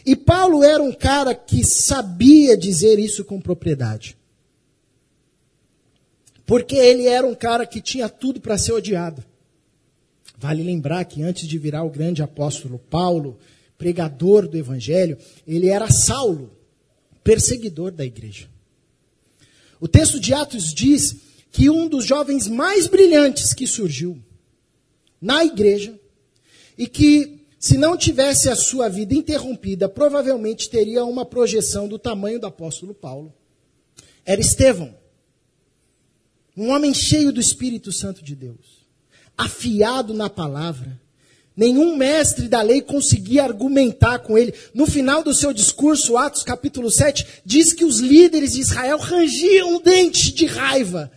E 0.04 0.16
Paulo 0.16 0.64
era 0.64 0.82
um 0.82 0.92
cara 0.92 1.36
que 1.36 1.64
sabia 1.64 2.58
dizer 2.58 2.98
isso 2.98 3.24
com 3.24 3.40
propriedade. 3.40 4.18
Porque 6.48 6.76
ele 6.76 7.06
era 7.06 7.28
um 7.28 7.36
cara 7.36 7.68
que 7.68 7.80
tinha 7.80 8.10
tudo 8.10 8.42
para 8.42 8.58
ser 8.58 8.72
odiado. 8.72 9.24
Vale 10.36 10.64
lembrar 10.64 11.06
que 11.06 11.22
antes 11.22 11.48
de 11.48 11.60
virar 11.60 11.84
o 11.84 11.92
grande 11.92 12.24
apóstolo 12.24 12.80
Paulo, 12.80 13.38
pregador 13.78 14.48
do 14.48 14.58
evangelho, 14.58 15.16
ele 15.46 15.70
era 15.70 15.92
Saulo, 15.92 16.58
perseguidor 17.24 17.92
da 17.92 18.04
igreja. 18.04 18.50
O 19.80 19.88
texto 19.88 20.20
de 20.20 20.34
Atos 20.34 20.74
diz 20.74 21.25
que 21.56 21.70
um 21.70 21.88
dos 21.88 22.04
jovens 22.04 22.50
mais 22.50 22.86
brilhantes 22.86 23.54
que 23.54 23.66
surgiu 23.66 24.22
na 25.22 25.46
igreja 25.46 25.98
e 26.78 26.86
que, 26.86 27.48
se 27.58 27.78
não 27.78 27.96
tivesse 27.96 28.50
a 28.50 28.58
sua 28.58 28.90
vida 28.90 29.16
interrompida, 29.16 29.88
provavelmente 29.88 30.70
teria 30.70 31.06
uma 31.06 31.24
projeção 31.24 31.88
do 31.88 31.98
tamanho 31.98 32.42
do 32.42 32.46
apóstolo 32.46 32.94
Paulo, 32.94 33.34
era 34.26 34.42
Estevão. 34.42 34.94
Um 36.58 36.72
homem 36.72 36.94
cheio 36.94 37.32
do 37.32 37.40
Espírito 37.40 37.90
Santo 37.90 38.22
de 38.22 38.36
Deus 38.36 38.86
afiado 39.38 40.14
na 40.14 40.30
palavra. 40.30 41.00
Nenhum 41.56 41.96
mestre 41.96 42.50
da 42.50 42.62
lei 42.62 42.82
conseguia 42.82 43.46
argumentar 43.46 44.20
com 44.20 44.38
ele. 44.38 44.54
No 44.74 44.86
final 44.86 45.24
do 45.24 45.34
seu 45.34 45.54
discurso, 45.54 46.18
Atos 46.18 46.44
capítulo 46.44 46.92
7, 46.92 47.26
diz 47.46 47.72
que 47.72 47.86
os 47.86 48.00
líderes 48.00 48.52
de 48.52 48.60
Israel 48.60 48.98
rangiam 48.98 49.78
o 49.78 49.82
dente 49.82 50.34
de 50.34 50.46
raiva. 50.46 51.10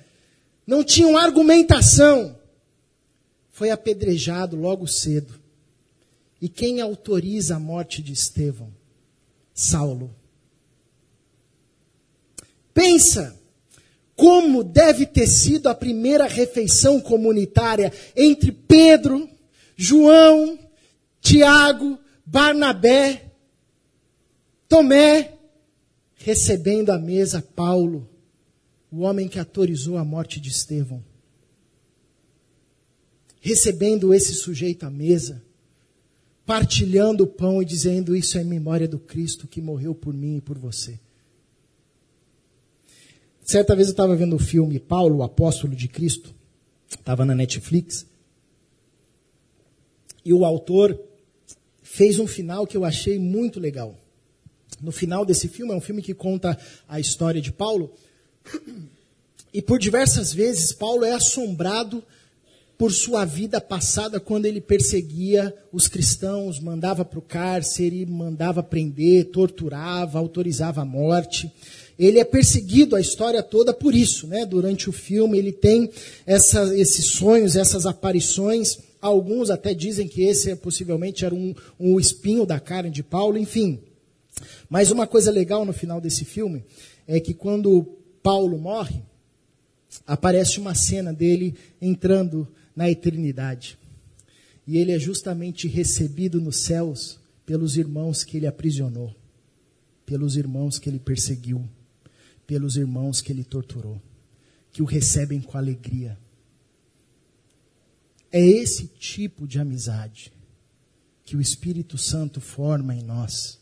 Não 0.69 0.85
tinham 0.85 1.17
argumentação. 1.17 2.39
Foi 3.51 3.71
apedrejado 3.71 4.55
logo 4.55 4.87
cedo. 4.87 5.33
E 6.43 6.47
quem 6.47 6.83
autoriza 6.83 7.57
a 7.57 7.59
morte 7.59 8.03
de 8.03 8.13
Estevão? 8.13 8.71
Saulo. 9.55 10.15
Pensa 12.75 13.35
como 14.15 14.63
deve 14.63 15.07
ter 15.07 15.27
sido 15.27 15.69
a 15.69 15.75
primeira 15.75 16.27
refeição 16.27 17.01
comunitária 17.01 17.91
entre 18.15 18.53
Pedro, 18.53 19.27
João, 19.75 20.59
Tiago, 21.19 21.99
Barnabé, 22.27 23.33
Tomé, 24.69 25.33
recebendo 26.17 26.91
à 26.91 26.99
mesa 26.99 27.41
Paulo, 27.41 28.07
o 28.91 29.01
homem 29.01 29.29
que 29.29 29.39
autorizou 29.39 29.97
a 29.97 30.05
morte 30.05 30.41
de 30.41 30.49
Estevão. 30.49 31.05
Recebendo 33.41 34.13
esse 34.13 34.35
sujeito 34.35 34.85
à 34.85 34.91
mesa, 34.91 35.43
partilhando 36.45 37.25
o 37.25 37.27
pão 37.27 37.63
e 37.63 37.65
dizendo: 37.65 38.17
Isso 38.17 38.39
é 38.39 38.43
em 38.43 38.47
memória 38.47 38.89
do 38.89 38.99
Cristo 38.99 39.47
que 39.47 39.61
morreu 39.61 39.95
por 39.95 40.15
mim 40.15 40.37
e 40.37 40.41
por 40.41 40.59
você. 40.59 40.99
Certa 43.45 43.75
vez 43.75 43.89
eu 43.89 43.93
estava 43.93 44.15
vendo 44.15 44.37
o 44.37 44.39
filme 44.39 44.79
Paulo, 44.79 45.17
o 45.17 45.23
Apóstolo 45.23 45.75
de 45.75 45.89
Cristo, 45.89 46.35
estava 46.91 47.25
na 47.25 47.35
Netflix, 47.35 48.07
e 50.23 50.35
o 50.35 50.45
autor 50.45 50.99
fez 51.83 52.19
um 52.19 52.27
final 52.27 52.67
que 52.67 52.77
eu 52.77 52.85
achei 52.85 53.19
muito 53.19 53.59
legal. 53.59 53.99
No 54.81 54.93
final 54.93 55.25
desse 55.25 55.49
filme, 55.49 55.73
é 55.73 55.77
um 55.77 55.81
filme 55.81 56.03
que 56.03 56.13
conta 56.13 56.59
a 56.87 57.01
história 57.01 57.41
de 57.41 57.51
Paulo, 57.51 57.95
e 59.53 59.63
por 59.63 59.79
diversas 59.79 60.33
vezes 60.33 60.73
Paulo 60.73 61.05
é 61.05 61.13
assombrado 61.13 62.03
por 62.77 62.93
sua 62.93 63.25
vida 63.25 63.61
passada 63.61 64.21
quando 64.21 64.47
ele 64.47 64.61
perseguia 64.61 65.53
os 65.73 65.89
cristãos, 65.89 66.61
mandava 66.61 67.05
para 67.05 67.19
o 67.19 67.23
cárcere, 67.23 68.07
mandava 68.07 68.63
prender, 68.63 69.27
torturava, 69.27 70.19
autorizava 70.19 70.83
a 70.83 70.85
morte 70.85 71.53
ele 71.99 72.21
é 72.21 72.25
perseguido 72.25 72.95
a 72.95 73.01
história 73.01 73.43
toda 73.43 73.75
por 73.75 73.93
isso, 73.95 74.29
né? 74.29 74.47
Durante 74.47 74.89
o 74.89 74.93
filme 74.93 75.37
ele 75.37 75.51
tem 75.51 75.91
essa, 76.25 76.73
esses 76.79 77.07
sonhos, 77.07 77.57
essas 77.57 77.87
aparições. 77.87 78.79
Alguns 79.01 79.51
até 79.51 79.75
dizem 79.75 80.07
que 80.07 80.23
esse 80.23 80.55
possivelmente 80.55 81.25
era 81.25 81.35
um, 81.35 81.53
um 81.79 81.99
espinho 81.99 82.47
da 82.47 82.61
carne 82.61 82.91
de 82.91 83.03
Paulo, 83.03 83.37
enfim. 83.37 83.81
Mas 84.71 84.93
uma 84.93 85.09
coisa 85.09 85.33
legal 85.33 85.65
no 85.65 85.73
final 85.73 86.01
desse 86.01 86.25
filme 86.25 86.65
é 87.07 87.19
que 87.19 87.35
quando 87.35 87.98
Paulo 88.29 88.59
morre, 88.59 89.03
aparece 90.07 90.61
uma 90.61 90.75
cena 90.75 91.15
dele 91.15 91.55
entrando 91.81 92.47
na 92.77 92.91
eternidade. 92.91 93.79
E 94.67 94.77
ele 94.77 94.93
é 94.93 94.99
justamente 94.99 95.67
recebido 95.67 96.39
nos 96.39 96.65
céus 96.65 97.19
pelos 97.47 97.79
irmãos 97.79 98.25
que 98.25 98.37
ele 98.37 98.47
aprisionou, 98.47 99.17
pelos 100.05 100.37
irmãos 100.37 100.79
que 100.79 100.91
ele 100.91 100.99
perseguiu 100.99 101.67
pelos 102.47 102.77
irmãos 102.77 103.21
que 103.21 103.31
ele 103.31 103.45
torturou, 103.45 104.01
que 104.73 104.83
o 104.83 104.87
recebem 104.87 105.39
com 105.39 105.57
alegria. 105.59 106.19
É 108.31 108.41
esse 108.41 108.89
tipo 108.89 109.47
de 109.47 109.59
amizade 109.59 110.33
que 111.25 111.37
o 111.37 111.41
Espírito 111.41 111.99
Santo 111.99 112.41
forma 112.41 112.95
em 112.95 113.03
nós, 113.03 113.59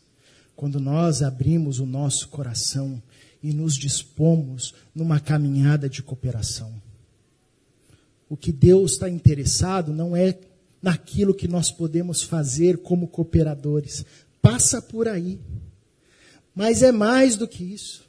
quando 0.55 0.79
nós 0.79 1.21
abrimos 1.21 1.79
o 1.79 1.85
nosso 1.85 2.29
coração 2.29 3.03
e 3.47 3.53
nos 3.53 3.75
dispomos 3.75 4.75
numa 4.93 5.21
caminhada 5.21 5.87
de 5.87 6.03
cooperação. 6.03 6.73
O 8.27 8.35
que 8.35 8.51
Deus 8.51 8.91
está 8.91 9.09
interessado 9.09 9.93
não 9.93 10.17
é 10.17 10.37
naquilo 10.81 11.33
que 11.33 11.47
nós 11.47 11.71
podemos 11.71 12.21
fazer 12.21 12.79
como 12.79 13.07
cooperadores, 13.07 14.03
passa 14.41 14.81
por 14.81 15.07
aí. 15.07 15.39
Mas 16.53 16.83
é 16.83 16.91
mais 16.91 17.37
do 17.37 17.47
que 17.47 17.63
isso. 17.63 18.03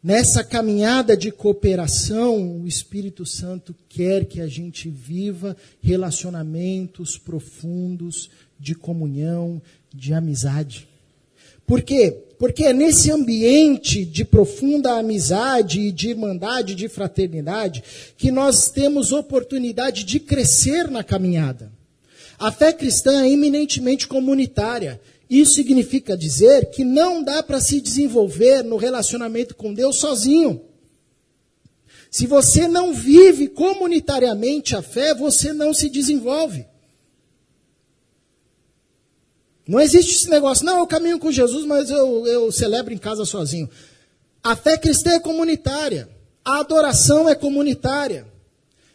Nessa 0.00 0.44
caminhada 0.44 1.16
de 1.16 1.32
cooperação, 1.32 2.60
o 2.62 2.68
Espírito 2.68 3.26
Santo 3.26 3.74
quer 3.88 4.26
que 4.26 4.40
a 4.40 4.46
gente 4.46 4.88
viva 4.88 5.56
relacionamentos 5.80 7.18
profundos 7.18 8.30
de 8.60 8.76
comunhão, 8.76 9.60
de 9.92 10.14
amizade. 10.14 10.88
Por 11.66 11.82
quê? 11.82 12.24
Porque 12.42 12.64
é 12.64 12.72
nesse 12.72 13.08
ambiente 13.08 14.04
de 14.04 14.24
profunda 14.24 14.98
amizade, 14.98 15.92
de 15.92 16.08
irmandade, 16.08 16.74
de 16.74 16.88
fraternidade, 16.88 17.84
que 18.16 18.32
nós 18.32 18.68
temos 18.68 19.12
oportunidade 19.12 20.02
de 20.02 20.18
crescer 20.18 20.90
na 20.90 21.04
caminhada. 21.04 21.70
A 22.36 22.50
fé 22.50 22.72
cristã 22.72 23.22
é 23.22 23.30
eminentemente 23.30 24.08
comunitária. 24.08 25.00
Isso 25.30 25.54
significa 25.54 26.16
dizer 26.16 26.70
que 26.70 26.82
não 26.82 27.22
dá 27.22 27.44
para 27.44 27.60
se 27.60 27.80
desenvolver 27.80 28.64
no 28.64 28.76
relacionamento 28.76 29.54
com 29.54 29.72
Deus 29.72 30.00
sozinho. 30.00 30.62
Se 32.10 32.26
você 32.26 32.66
não 32.66 32.92
vive 32.92 33.46
comunitariamente 33.46 34.74
a 34.74 34.82
fé, 34.82 35.14
você 35.14 35.52
não 35.52 35.72
se 35.72 35.88
desenvolve. 35.88 36.66
Não 39.66 39.80
existe 39.80 40.16
esse 40.16 40.30
negócio, 40.30 40.64
não, 40.64 40.78
eu 40.78 40.86
caminho 40.86 41.18
com 41.18 41.30
Jesus, 41.30 41.64
mas 41.64 41.88
eu, 41.88 42.26
eu 42.26 42.50
celebro 42.50 42.92
em 42.92 42.98
casa 42.98 43.24
sozinho. 43.24 43.68
A 44.42 44.56
fé 44.56 44.76
cristã 44.76 45.12
é 45.12 45.20
comunitária. 45.20 46.08
A 46.44 46.58
adoração 46.58 47.28
é 47.28 47.34
comunitária. 47.34 48.26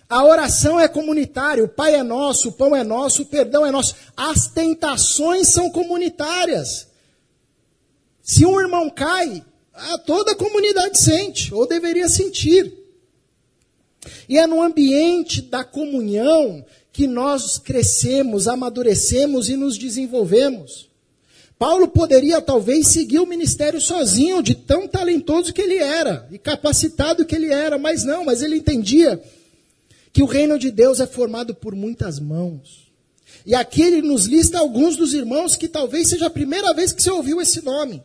A 0.09 0.23
oração 0.23 0.79
é 0.79 0.87
comunitária, 0.87 1.63
o 1.63 1.67
Pai 1.67 1.95
é 1.95 2.03
nosso, 2.03 2.49
o 2.49 2.51
pão 2.53 2.73
é 2.73 2.83
nosso, 2.83 3.23
o 3.23 3.25
perdão 3.25 3.65
é 3.65 3.71
nosso. 3.71 3.93
As 4.15 4.47
tentações 4.47 5.49
são 5.49 5.69
comunitárias. 5.69 6.87
Se 8.21 8.45
um 8.45 8.59
irmão 8.59 8.89
cai, 8.89 9.43
toda 10.05 10.31
a 10.31 10.35
comunidade 10.35 10.99
sente, 10.99 11.53
ou 11.53 11.67
deveria 11.67 12.07
sentir. 12.07 12.73
E 14.29 14.37
é 14.37 14.47
no 14.47 14.61
ambiente 14.61 15.41
da 15.41 15.63
comunhão 15.63 16.65
que 16.97 17.05
nós 17.05 17.59
crescemos, 17.59 18.47
amadurecemos 18.47 19.49
e 19.49 19.55
nos 19.55 19.77
desenvolvemos. 19.77 20.89
Paulo 21.59 21.87
poderia 21.87 22.41
talvez 22.41 22.87
seguir 22.87 23.19
o 23.19 23.27
ministério 23.27 23.79
sozinho, 23.79 24.41
de 24.41 24.55
tão 24.55 24.87
talentoso 24.87 25.53
que 25.53 25.61
ele 25.61 25.77
era 25.77 26.27
e 26.31 26.39
capacitado 26.39 27.23
que 27.23 27.35
ele 27.35 27.53
era, 27.53 27.77
mas 27.77 28.03
não, 28.03 28.25
mas 28.25 28.41
ele 28.41 28.57
entendia 28.57 29.21
que 30.11 30.23
o 30.23 30.25
reino 30.25 30.57
de 30.57 30.71
Deus 30.71 30.99
é 30.99 31.05
formado 31.05 31.53
por 31.53 31.75
muitas 31.75 32.19
mãos. 32.19 32.87
E 33.45 33.53
aqui 33.53 33.83
ele 33.83 34.01
nos 34.01 34.25
lista 34.25 34.57
alguns 34.57 34.97
dos 34.97 35.13
irmãos 35.13 35.55
que 35.55 35.67
talvez 35.67 36.09
seja 36.09 36.25
a 36.25 36.31
primeira 36.31 36.73
vez 36.73 36.91
que 36.91 37.03
você 37.03 37.11
ouviu 37.11 37.39
esse 37.39 37.63
nome. 37.63 38.03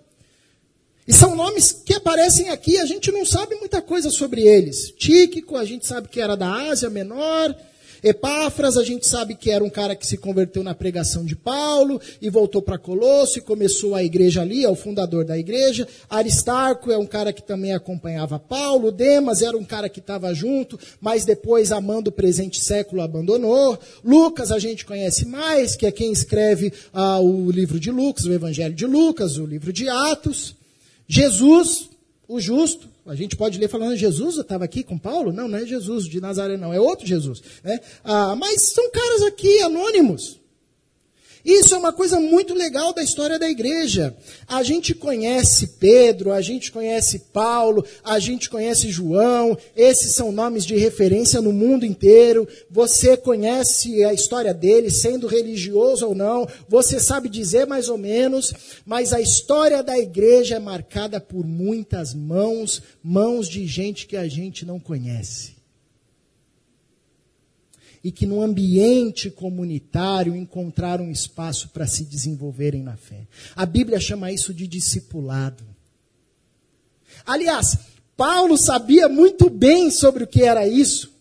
E 1.09 1.14
são 1.14 1.35
nomes 1.35 1.72
que 1.72 1.94
aparecem 1.94 2.50
aqui, 2.50 2.76
a 2.76 2.85
gente 2.85 3.11
não 3.11 3.24
sabe 3.24 3.55
muita 3.55 3.81
coisa 3.81 4.11
sobre 4.11 4.42
eles. 4.42 4.92
Tíquico, 4.98 5.57
a 5.57 5.64
gente 5.64 5.87
sabe 5.87 6.09
que 6.09 6.20
era 6.20 6.37
da 6.37 6.68
Ásia 6.68 6.90
Menor. 6.90 7.57
Epáfras, 8.02 8.76
a 8.76 8.82
gente 8.82 9.06
sabe 9.06 9.36
que 9.36 9.50
era 9.50 9.62
um 9.62 9.70
cara 9.70 9.94
que 9.94 10.06
se 10.06 10.16
converteu 10.16 10.64
na 10.64 10.74
pregação 10.74 11.24
de 11.24 11.36
Paulo 11.36 12.00
e 12.20 12.28
voltou 12.28 12.60
para 12.60 12.76
Colosso 12.76 13.38
e 13.38 13.42
começou 13.42 13.94
a 13.94 14.02
igreja 14.02 14.42
ali, 14.42 14.64
é 14.64 14.68
o 14.68 14.74
fundador 14.74 15.24
da 15.24 15.38
igreja. 15.38 15.86
Aristarco 16.10 16.90
é 16.90 16.98
um 16.98 17.06
cara 17.06 17.32
que 17.32 17.42
também 17.42 17.72
acompanhava 17.72 18.38
Paulo. 18.38 18.90
Demas 18.90 19.40
era 19.40 19.56
um 19.56 19.64
cara 19.64 19.88
que 19.88 20.00
estava 20.00 20.34
junto, 20.34 20.78
mas 21.00 21.24
depois, 21.24 21.70
amando 21.70 22.10
o 22.10 22.12
presente 22.12 22.62
século, 22.62 23.02
abandonou. 23.02 23.78
Lucas 24.04 24.50
a 24.50 24.58
gente 24.58 24.84
conhece 24.84 25.24
mais, 25.24 25.76
que 25.76 25.86
é 25.86 25.92
quem 25.92 26.12
escreve 26.12 26.72
ah, 26.92 27.20
o 27.20 27.50
livro 27.50 27.78
de 27.78 27.90
Lucas, 27.90 28.24
o 28.24 28.32
Evangelho 28.32 28.74
de 28.74 28.86
Lucas, 28.86 29.38
o 29.38 29.46
livro 29.46 29.72
de 29.72 29.88
Atos. 29.88 30.56
Jesus, 31.06 31.90
o 32.26 32.40
justo, 32.40 32.88
a 33.06 33.14
gente 33.14 33.36
pode 33.36 33.58
ler 33.58 33.68
falando, 33.68 33.96
Jesus 33.96 34.36
estava 34.36 34.64
aqui 34.64 34.82
com 34.82 34.96
Paulo? 34.96 35.32
Não, 35.32 35.48
não 35.48 35.58
é 35.58 35.66
Jesus 35.66 36.06
de 36.06 36.20
Nazaré, 36.20 36.56
não, 36.56 36.72
é 36.72 36.80
outro 36.80 37.06
Jesus. 37.06 37.42
Né? 37.64 37.80
Ah, 38.04 38.36
mas 38.36 38.62
são 38.72 38.90
caras 38.90 39.22
aqui 39.22 39.60
anônimos. 39.62 40.41
Isso 41.44 41.74
é 41.74 41.78
uma 41.78 41.92
coisa 41.92 42.20
muito 42.20 42.55
legal 42.55 42.92
da 42.92 43.02
história 43.02 43.38
da 43.38 43.50
igreja. 43.50 44.14
A 44.46 44.62
gente 44.62 44.94
conhece 44.94 45.66
Pedro, 45.78 46.33
a 46.33 46.40
gente 46.40 46.70
conhece 46.70 47.18
Paulo, 47.33 47.85
a 48.05 48.18
gente 48.18 48.48
conhece 48.48 48.90
João, 48.90 49.59
esses 49.74 50.14
são 50.14 50.31
nomes 50.31 50.64
de 50.64 50.76
referência 50.76 51.40
no 51.40 51.52
mundo 51.52 51.85
inteiro. 51.85 52.46
Você 52.70 53.16
conhece 53.16 54.05
a 54.05 54.12
história 54.12 54.55
deles, 54.55 55.00
sendo 55.00 55.26
religioso 55.26 56.07
ou 56.07 56.14
não, 56.14 56.46
você 56.68 57.00
sabe 57.00 57.28
dizer 57.28 57.66
mais 57.66 57.88
ou 57.88 57.98
menos, 57.98 58.52
mas 58.87 59.12
a 59.12 59.20
história 59.20 59.83
da 59.83 59.98
igreja 59.98 60.57
é 60.57 60.61
marcada 60.61 61.20
por 61.20 61.44
muitas 61.44 62.14
mãos, 62.14 62.83
mãos 63.02 63.48
de 63.48 63.66
gente 63.66 64.07
que 64.07 64.16
a 64.16 64.28
gente 64.28 64.64
não 64.64 64.78
conhece 64.78 65.62
e 68.04 68.10
que 68.10 68.26
no 68.26 68.42
ambiente 68.42 69.30
comunitário 69.30 70.34
encontraram 70.34 71.10
espaço 71.10 71.68
para 71.68 71.86
se 71.86 72.04
desenvolverem 72.04 72.82
na 72.82 72.96
fé. 72.96 73.26
A 73.54 73.64
Bíblia 73.64 74.00
chama 74.00 74.32
isso 74.32 74.52
de 74.52 74.66
discipulado. 74.66 75.64
Aliás, 77.24 77.78
Paulo 78.16 78.56
sabia 78.56 79.08
muito 79.08 79.48
bem 79.48 79.90
sobre 79.90 80.24
o 80.24 80.26
que 80.26 80.42
era 80.42 80.66
isso, 80.66 81.12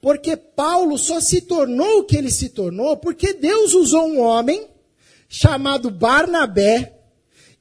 porque 0.00 0.36
Paulo 0.36 0.96
só 0.98 1.20
se 1.20 1.42
tornou 1.42 2.00
o 2.00 2.04
que 2.04 2.16
ele 2.16 2.30
se 2.30 2.48
tornou 2.48 2.96
porque 2.96 3.34
Deus 3.34 3.74
usou 3.74 4.06
um 4.06 4.20
homem 4.20 4.66
chamado 5.28 5.90
Barnabé, 5.90 6.92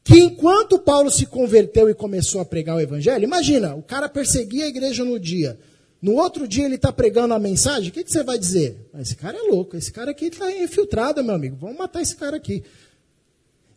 que 0.04 0.20
enquanto 0.20 0.80
Paulo 0.80 1.10
se 1.10 1.26
converteu 1.26 1.90
e 1.90 1.94
começou 1.94 2.42
a 2.42 2.46
pregar 2.46 2.76
o 2.76 2.82
evangelho, 2.82 3.24
imagina, 3.24 3.74
o 3.74 3.82
cara 3.82 4.08
perseguia 4.10 4.66
a 4.66 4.70
igreja 4.70 5.04
no 5.04 5.20
dia, 5.20 5.58
no 6.04 6.16
outro 6.16 6.46
dia 6.46 6.66
ele 6.66 6.76
está 6.76 6.92
pregando 6.92 7.34
a 7.34 7.40
mensagem, 7.40 7.90
o 7.90 7.94
que, 7.94 8.04
que, 8.04 8.12
você 8.12 8.24
vai 8.24 8.38
dizer? 8.38 8.90
Ah, 8.94 9.02
esse 9.02 9.16
cara 9.16 9.38
é 9.38 9.42
louco, 9.44 9.78
esse 9.78 9.90
cara 9.90 10.12
aqui 10.12 10.26
está 10.26 10.52
infiltrado, 10.52 11.24
meu 11.24 11.34
amigo, 11.34 11.56
vamos 11.56 11.78
matar 11.78 12.02
esse 12.02 12.14
cara 12.18 12.36
aqui. 12.36 12.62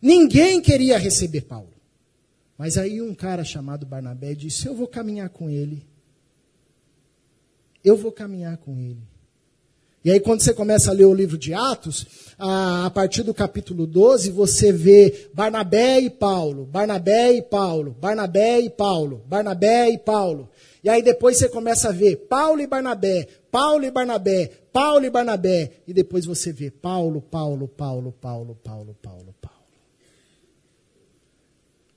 Ninguém 0.01 0.59
queria 0.59 0.97
receber 0.97 1.43
Paulo. 1.43 1.71
Mas 2.57 2.77
aí 2.77 3.01
um 3.01 3.15
cara 3.15 3.45
chamado 3.45 3.85
Barnabé 3.85 4.33
disse: 4.33 4.67
Eu 4.67 4.75
vou 4.75 4.89
caminhar 4.89 5.29
com 5.29 5.49
ele. 5.49 5.81
Eu 7.81 7.95
vou 7.95 8.11
caminhar 8.11 8.57
com 8.57 8.77
ele. 8.77 9.01
E 10.03 10.11
aí, 10.11 10.19
quando 10.19 10.41
você 10.41 10.53
começa 10.53 10.91
a 10.91 10.93
ler 10.93 11.05
o 11.05 11.13
livro 11.13 11.37
de 11.37 11.53
Atos, 11.53 12.05
a, 12.37 12.85
a, 12.85 12.89
partir 12.89 13.23
do 13.23 13.33
capítulo 13.33 13.87
12, 13.87 14.31
você 14.31 14.71
vê 14.71 15.29
Barnabé 15.33 15.99
e 16.01 16.09
Paulo, 16.09 16.65
Barnabé 16.65 17.33
e 17.33 17.41
Paulo, 17.41 17.95
Barnabé 17.99 18.59
e 18.59 18.69
Paulo, 18.69 19.23
Barnabé 19.27 19.89
e 19.89 19.97
Paulo. 19.97 20.49
E 20.87 20.89
aí 20.89 21.03
depois 21.03 21.37
você 21.37 21.49
começa 21.49 21.89
a 21.89 21.91
ver 21.91 22.15
Paulo 22.29 22.61
e 22.61 22.65
Barnabé, 22.65 23.27
Paulo 23.51 23.83
e 23.83 23.91
Barnabé, 23.91 24.49
Paulo 24.71 25.03
e 25.03 25.09
Barnabé. 25.09 25.81
E 25.85 25.91
depois 25.91 26.25
você 26.25 26.53
vê 26.53 26.71
Paulo, 26.71 27.21
Paulo, 27.21 27.67
Paulo, 27.67 28.13
Paulo, 28.13 28.57
Paulo, 28.63 28.95
Paulo, 29.01 29.35
Paulo. 29.41 29.57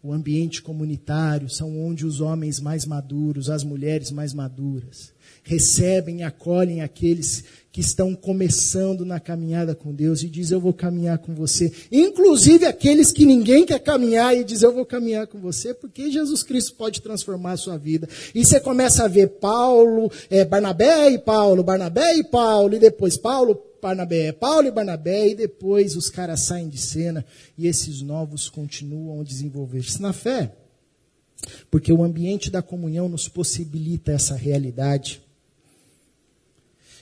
O 0.03 0.13
ambiente 0.13 0.61
comunitário 0.61 1.49
são 1.49 1.81
onde 1.81 2.05
os 2.05 2.21
homens 2.21 2.59
mais 2.59 2.85
maduros, 2.85 3.49
as 3.49 3.63
mulheres 3.63 4.11
mais 4.11 4.35
maduras, 4.35 5.15
recebem 5.43 6.21
e 6.21 6.23
acolhem 6.23 6.81
aqueles 6.81 7.45
que 7.73 7.81
estão 7.81 8.17
começando 8.17 9.05
na 9.05 9.21
caminhada 9.21 9.75
com 9.75 9.95
Deus 9.95 10.23
e 10.23 10.29
diz 10.29 10.51
eu 10.51 10.61
vou 10.61 10.73
caminhar 10.73 11.19
com 11.19 11.35
você. 11.35 11.73
Inclusive 11.91 12.67
aqueles 12.67 13.13
que 13.13 13.25
ninguém 13.25 13.65
quer 13.65 13.79
caminhar 13.79 14.37
e 14.37 14.43
diz 14.43 14.63
eu 14.63 14.73
vou 14.73 14.85
caminhar 14.85 15.27
com 15.29 15.39
você, 15.39 15.73
porque 15.73 16.11
Jesus 16.11 16.43
Cristo 16.43 16.75
pode 16.75 17.01
transformar 17.01 17.53
a 17.53 17.57
sua 17.57 17.79
vida. 17.79 18.09
E 18.35 18.45
você 18.45 18.59
começa 18.59 19.05
a 19.05 19.09
ver 19.09 19.29
Paulo, 19.29 20.11
é, 20.29 20.45
Barnabé 20.45 21.11
e 21.11 21.19
Paulo, 21.19 21.63
Barnabé 21.63 22.17
e 22.17 22.25
Paulo, 22.25 22.75
e 22.75 22.79
depois 22.81 23.17
Paulo, 23.17 23.63
Barnabé, 23.81 24.33
Paulo 24.33 24.67
e 24.67 24.73
Barnabé, 24.73 25.29
e 25.29 25.35
depois 25.35 25.95
os 25.95 26.11
caras 26.11 26.41
saem 26.41 26.69
de 26.69 26.79
cena 26.79 27.25
e 27.57 27.69
esses 27.69 28.03
novos 28.03 28.49
continuam 28.49 29.21
a 29.21 29.25
desenvolver-se 29.25 30.03
na 30.03 30.13
fé. 30.13 30.53
Porque 31.71 31.93
o 31.93 32.03
ambiente 32.03 32.51
da 32.51 32.61
comunhão 32.61 33.09
nos 33.09 33.29
possibilita 33.29 34.13
essa 34.13 34.35
realidade. 34.35 35.23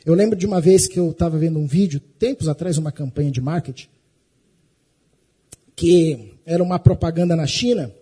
Eu 0.04 0.14
lembro 0.14 0.36
de 0.36 0.46
uma 0.46 0.60
vez 0.60 0.86
que 0.86 0.98
eu 0.98 1.10
estava 1.10 1.38
vendo 1.38 1.58
um 1.58 1.66
vídeo, 1.66 2.00
tempos 2.18 2.48
atrás, 2.48 2.78
uma 2.78 2.92
campanha 2.92 3.30
de 3.30 3.40
marketing, 3.40 3.88
que 5.74 6.34
era 6.46 6.62
uma 6.62 6.78
propaganda 6.78 7.36
na 7.36 7.46
China, 7.46 7.92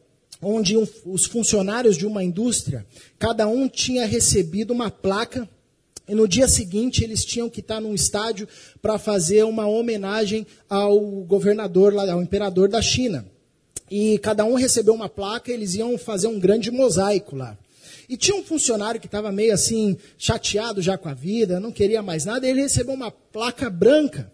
onde 0.40 0.76
um, 0.76 0.86
os 1.04 1.24
funcionários 1.26 1.96
de 1.96 2.06
uma 2.06 2.22
indústria, 2.22 2.86
cada 3.18 3.46
um 3.46 3.68
tinha 3.68 4.06
recebido 4.06 4.72
uma 4.72 4.90
placa 4.90 5.48
e 6.08 6.14
no 6.14 6.28
dia 6.28 6.46
seguinte 6.46 7.02
eles 7.02 7.24
tinham 7.24 7.50
que 7.50 7.60
estar 7.60 7.80
num 7.80 7.94
estádio 7.94 8.46
para 8.80 8.98
fazer 8.98 9.44
uma 9.44 9.66
homenagem 9.66 10.46
ao 10.68 11.00
governador, 11.00 11.96
ao 11.98 12.22
imperador 12.22 12.68
da 12.68 12.80
China. 12.80 13.26
E 13.90 14.18
cada 14.18 14.44
um 14.44 14.54
recebeu 14.54 14.94
uma 14.94 15.08
placa, 15.08 15.50
eles 15.50 15.74
iam 15.74 15.96
fazer 15.98 16.28
um 16.28 16.38
grande 16.38 16.70
mosaico 16.70 17.34
lá. 17.34 17.58
E 18.08 18.16
tinha 18.16 18.36
um 18.36 18.44
funcionário 18.44 19.00
que 19.00 19.06
estava 19.06 19.32
meio 19.32 19.52
assim, 19.52 19.96
chateado 20.16 20.80
já 20.80 20.96
com 20.96 21.08
a 21.08 21.14
vida, 21.14 21.58
não 21.58 21.72
queria 21.72 22.02
mais 22.02 22.24
nada, 22.24 22.46
e 22.46 22.50
ele 22.50 22.62
recebeu 22.62 22.94
uma 22.94 23.10
placa 23.10 23.68
branca. 23.68 24.32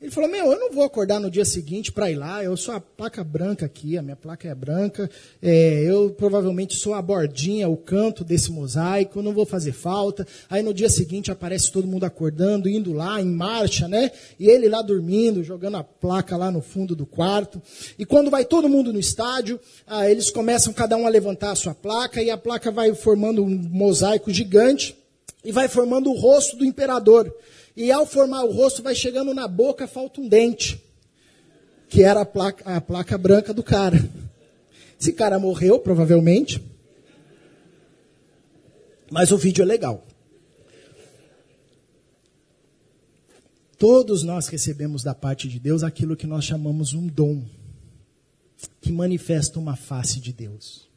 Ele 0.00 0.10
falou: 0.10 0.30
Meu, 0.30 0.50
eu 0.50 0.58
não 0.58 0.72
vou 0.72 0.82
acordar 0.82 1.20
no 1.20 1.30
dia 1.30 1.44
seguinte 1.44 1.92
para 1.92 2.10
ir 2.10 2.14
lá, 2.14 2.42
eu 2.42 2.56
sou 2.56 2.74
a 2.74 2.80
placa 2.80 3.22
branca 3.22 3.66
aqui, 3.66 3.98
a 3.98 4.02
minha 4.02 4.16
placa 4.16 4.48
é 4.48 4.54
branca, 4.54 5.10
é, 5.42 5.82
eu 5.84 6.08
provavelmente 6.08 6.74
sou 6.74 6.94
a 6.94 7.02
bordinha, 7.02 7.68
o 7.68 7.76
canto 7.76 8.24
desse 8.24 8.50
mosaico, 8.50 9.20
não 9.20 9.34
vou 9.34 9.44
fazer 9.44 9.72
falta. 9.72 10.26
Aí 10.48 10.62
no 10.62 10.72
dia 10.72 10.88
seguinte 10.88 11.30
aparece 11.30 11.70
todo 11.70 11.86
mundo 11.86 12.04
acordando, 12.04 12.66
indo 12.66 12.94
lá, 12.94 13.20
em 13.20 13.26
marcha, 13.26 13.86
né? 13.86 14.10
E 14.38 14.48
ele 14.48 14.70
lá 14.70 14.80
dormindo, 14.80 15.44
jogando 15.44 15.76
a 15.76 15.84
placa 15.84 16.34
lá 16.34 16.50
no 16.50 16.62
fundo 16.62 16.96
do 16.96 17.04
quarto. 17.04 17.60
E 17.98 18.06
quando 18.06 18.30
vai 18.30 18.46
todo 18.46 18.70
mundo 18.70 18.94
no 18.94 18.98
estádio, 18.98 19.60
ah, 19.86 20.10
eles 20.10 20.30
começam 20.30 20.72
cada 20.72 20.96
um 20.96 21.06
a 21.06 21.10
levantar 21.10 21.50
a 21.50 21.56
sua 21.56 21.74
placa, 21.74 22.22
e 22.22 22.30
a 22.30 22.38
placa 22.38 22.70
vai 22.70 22.94
formando 22.94 23.44
um 23.44 23.50
mosaico 23.50 24.32
gigante 24.32 24.96
e 25.44 25.52
vai 25.52 25.68
formando 25.68 26.10
o 26.10 26.18
rosto 26.18 26.56
do 26.56 26.64
imperador. 26.64 27.30
E 27.80 27.90
ao 27.90 28.04
formar 28.04 28.44
o 28.44 28.52
rosto, 28.52 28.82
vai 28.82 28.94
chegando 28.94 29.32
na 29.32 29.48
boca, 29.48 29.88
falta 29.88 30.20
um 30.20 30.28
dente. 30.28 30.84
Que 31.88 32.02
era 32.02 32.20
a 32.20 32.26
placa, 32.26 32.76
a 32.76 32.78
placa 32.78 33.16
branca 33.16 33.54
do 33.54 33.62
cara. 33.62 33.96
Esse 35.00 35.14
cara 35.14 35.38
morreu, 35.38 35.78
provavelmente. 35.80 36.62
Mas 39.10 39.32
o 39.32 39.38
vídeo 39.38 39.62
é 39.62 39.64
legal. 39.64 40.06
Todos 43.78 44.22
nós 44.22 44.46
recebemos 44.48 45.02
da 45.02 45.14
parte 45.14 45.48
de 45.48 45.58
Deus 45.58 45.82
aquilo 45.82 46.14
que 46.14 46.26
nós 46.26 46.44
chamamos 46.44 46.92
um 46.92 47.06
dom, 47.06 47.42
que 48.82 48.92
manifesta 48.92 49.58
uma 49.58 49.74
face 49.74 50.20
de 50.20 50.34
Deus. 50.34 50.89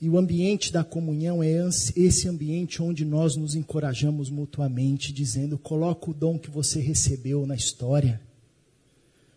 E 0.00 0.08
o 0.08 0.16
ambiente 0.16 0.72
da 0.72 0.82
comunhão 0.82 1.42
é 1.42 1.68
esse 1.94 2.26
ambiente 2.26 2.82
onde 2.82 3.04
nós 3.04 3.36
nos 3.36 3.54
encorajamos 3.54 4.30
mutuamente, 4.30 5.12
dizendo: 5.12 5.58
coloca 5.58 6.10
o 6.10 6.14
dom 6.14 6.38
que 6.38 6.50
você 6.50 6.80
recebeu 6.80 7.46
na 7.46 7.54
história. 7.54 8.18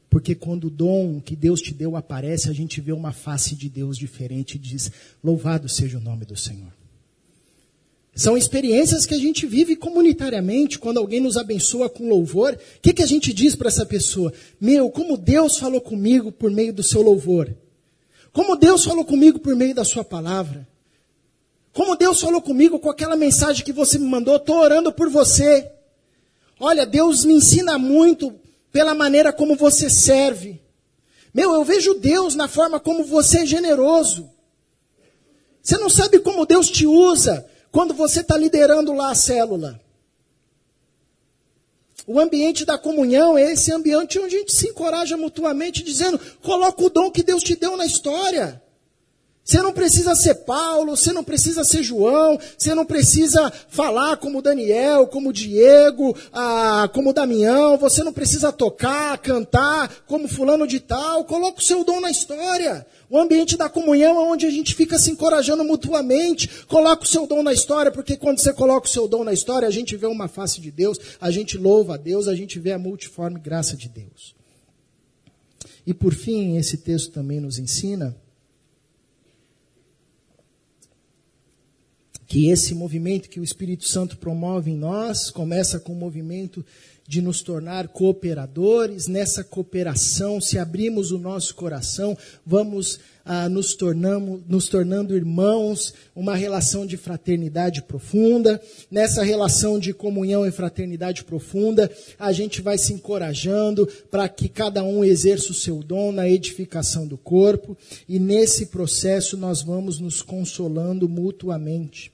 Porque 0.09 0.35
quando 0.35 0.65
o 0.65 0.69
dom 0.69 1.19
que 1.19 1.35
Deus 1.35 1.59
te 1.59 1.73
deu 1.73 1.97
aparece, 1.97 2.49
a 2.49 2.53
gente 2.53 2.79
vê 2.79 2.93
uma 2.93 3.11
face 3.11 3.55
de 3.55 3.67
Deus 3.67 3.97
diferente 3.97 4.55
e 4.55 4.59
diz: 4.59 4.89
Louvado 5.21 5.67
seja 5.67 5.97
o 5.97 6.01
nome 6.01 6.23
do 6.23 6.37
Senhor. 6.37 6.71
São 8.15 8.37
experiências 8.37 9.05
que 9.05 9.15
a 9.15 9.17
gente 9.17 9.45
vive 9.45 9.75
comunitariamente, 9.75 10.77
quando 10.77 10.99
alguém 10.99 11.19
nos 11.19 11.35
abençoa 11.35 11.89
com 11.89 12.07
louvor. 12.07 12.53
O 12.53 12.81
que, 12.81 12.93
que 12.93 13.01
a 13.01 13.07
gente 13.07 13.33
diz 13.33 13.55
para 13.55 13.67
essa 13.67 13.85
pessoa? 13.85 14.31
Meu, 14.61 14.89
como 14.89 15.17
Deus 15.17 15.57
falou 15.57 15.81
comigo 15.81 16.31
por 16.31 16.51
meio 16.51 16.71
do 16.71 16.83
seu 16.83 17.01
louvor. 17.01 17.53
Como 18.33 18.55
Deus 18.55 18.83
falou 18.83 19.05
comigo 19.05 19.37
por 19.37 19.55
meio 19.55 19.75
da 19.75 19.85
sua 19.85 20.03
palavra. 20.03 20.67
Como 21.71 21.95
Deus 21.95 22.19
falou 22.19 22.41
comigo 22.41 22.79
com 22.79 22.89
aquela 22.89 23.15
mensagem 23.15 23.63
que 23.63 23.71
você 23.71 23.99
me 23.99 24.07
mandou, 24.07 24.35
estou 24.35 24.57
orando 24.57 24.91
por 24.91 25.09
você. 25.09 25.71
Olha, 26.59 26.85
Deus 26.85 27.23
me 27.23 27.35
ensina 27.35 27.77
muito 27.77 28.33
pela 28.71 28.95
maneira 28.95 29.31
como 29.31 29.55
você 29.55 29.89
serve. 29.89 30.59
Meu, 31.31 31.53
eu 31.53 31.63
vejo 31.63 31.93
Deus 31.95 32.35
na 32.35 32.47
forma 32.47 32.79
como 32.79 33.03
você 33.03 33.39
é 33.39 33.45
generoso. 33.45 34.29
Você 35.61 35.77
não 35.77 35.89
sabe 35.89 36.19
como 36.19 36.45
Deus 36.45 36.69
te 36.69 36.85
usa 36.85 37.47
quando 37.71 37.93
você 37.93 38.21
está 38.21 38.35
liderando 38.35 38.93
lá 38.93 39.11
a 39.11 39.15
célula. 39.15 39.79
O 42.05 42.19
ambiente 42.19 42.65
da 42.65 42.77
comunhão 42.77 43.37
é 43.37 43.53
esse 43.53 43.71
ambiente 43.71 44.19
onde 44.19 44.35
a 44.35 44.39
gente 44.39 44.53
se 44.53 44.67
encoraja 44.67 45.15
mutuamente, 45.15 45.83
dizendo: 45.83 46.19
coloca 46.41 46.83
o 46.83 46.89
dom 46.89 47.09
que 47.09 47.23
Deus 47.23 47.43
te 47.43 47.55
deu 47.55 47.77
na 47.77 47.85
história. 47.85 48.61
Você 49.43 49.61
não 49.61 49.73
precisa 49.73 50.15
ser 50.15 50.35
Paulo, 50.35 50.95
você 50.95 51.11
não 51.11 51.23
precisa 51.23 51.65
ser 51.65 51.83
João, 51.83 52.39
você 52.57 52.73
não 52.73 52.85
precisa 52.85 53.51
falar 53.67 54.15
como 54.15 54.41
Daniel, 54.41 55.05
como 55.07 55.33
Diego, 55.33 56.15
ah, 56.31 56.89
como 56.93 57.11
Damião, 57.11 57.77
você 57.77 58.03
não 58.03 58.13
precisa 58.13 58.53
tocar, 58.53 59.17
cantar 59.17 59.91
como 60.07 60.29
fulano 60.29 60.65
de 60.65 60.79
tal. 60.79 61.25
Coloca 61.25 61.59
o 61.59 61.63
seu 61.63 61.83
dom 61.83 61.99
na 61.99 62.09
história. 62.09 62.87
O 63.13 63.19
ambiente 63.19 63.55
da 63.55 63.69
comunhão 63.69 64.19
é 64.19 64.23
onde 64.23 64.47
a 64.47 64.49
gente 64.49 64.73
fica 64.73 64.97
se 64.97 65.11
encorajando 65.11 65.63
mutuamente. 65.63 66.49
Coloca 66.65 67.03
o 67.03 67.07
seu 67.07 67.27
dom 67.27 67.43
na 67.43 67.53
história, 67.53 67.91
porque 67.91 68.17
quando 68.17 68.39
você 68.39 68.51
coloca 68.51 68.87
o 68.87 68.89
seu 68.89 69.07
dom 69.07 69.23
na 69.23 69.31
história, 69.31 69.67
a 69.67 69.71
gente 69.71 69.95
vê 69.95 70.07
uma 70.07 70.27
face 70.27 70.59
de 70.59 70.71
Deus, 70.71 70.97
a 71.21 71.29
gente 71.29 71.55
louva 71.55 71.93
a 71.93 71.97
Deus, 71.97 72.27
a 72.27 72.33
gente 72.33 72.57
vê 72.57 72.71
a 72.71 72.79
multiforme 72.79 73.39
graça 73.39 73.77
de 73.77 73.87
Deus. 73.87 74.33
E 75.85 75.93
por 75.93 76.11
fim, 76.11 76.57
esse 76.57 76.77
texto 76.77 77.11
também 77.11 77.39
nos 77.39 77.59
ensina 77.59 78.17
que 82.25 82.49
esse 82.49 82.73
movimento 82.73 83.29
que 83.29 83.39
o 83.39 83.43
Espírito 83.43 83.87
Santo 83.87 84.17
promove 84.17 84.71
em 84.71 84.75
nós 84.75 85.29
começa 85.29 85.79
com 85.79 85.93
o 85.93 85.95
movimento 85.95 86.65
de 87.07 87.21
nos 87.21 87.41
tornar 87.41 87.87
cooperadores. 87.87 89.07
Nessa 89.07 89.43
cooperação, 89.43 90.39
se 90.39 90.57
abrimos 90.57 91.11
o 91.11 91.17
nosso 91.17 91.55
coração, 91.55 92.17
vamos 92.45 92.99
ah, 93.25 93.47
nos, 93.47 93.73
tornamos, 93.73 94.41
nos 94.47 94.67
tornando 94.67 95.15
irmãos, 95.15 95.93
uma 96.15 96.35
relação 96.35 96.85
de 96.85 96.97
fraternidade 96.97 97.81
profunda. 97.81 98.61
Nessa 98.89 99.23
relação 99.23 99.79
de 99.79 99.93
comunhão 99.93 100.45
e 100.45 100.51
fraternidade 100.51 101.23
profunda, 101.23 101.91
a 102.19 102.31
gente 102.31 102.61
vai 102.61 102.77
se 102.77 102.93
encorajando 102.93 103.87
para 104.09 104.27
que 104.27 104.49
cada 104.49 104.83
um 104.83 105.03
exerça 105.03 105.51
o 105.51 105.55
seu 105.55 105.79
dom 105.83 106.11
na 106.11 106.27
edificação 106.27 107.07
do 107.07 107.17
corpo, 107.17 107.77
e 108.07 108.19
nesse 108.19 108.67
processo 108.67 109.37
nós 109.37 109.61
vamos 109.61 109.99
nos 109.99 110.21
consolando 110.21 111.07
mutuamente. 111.07 112.12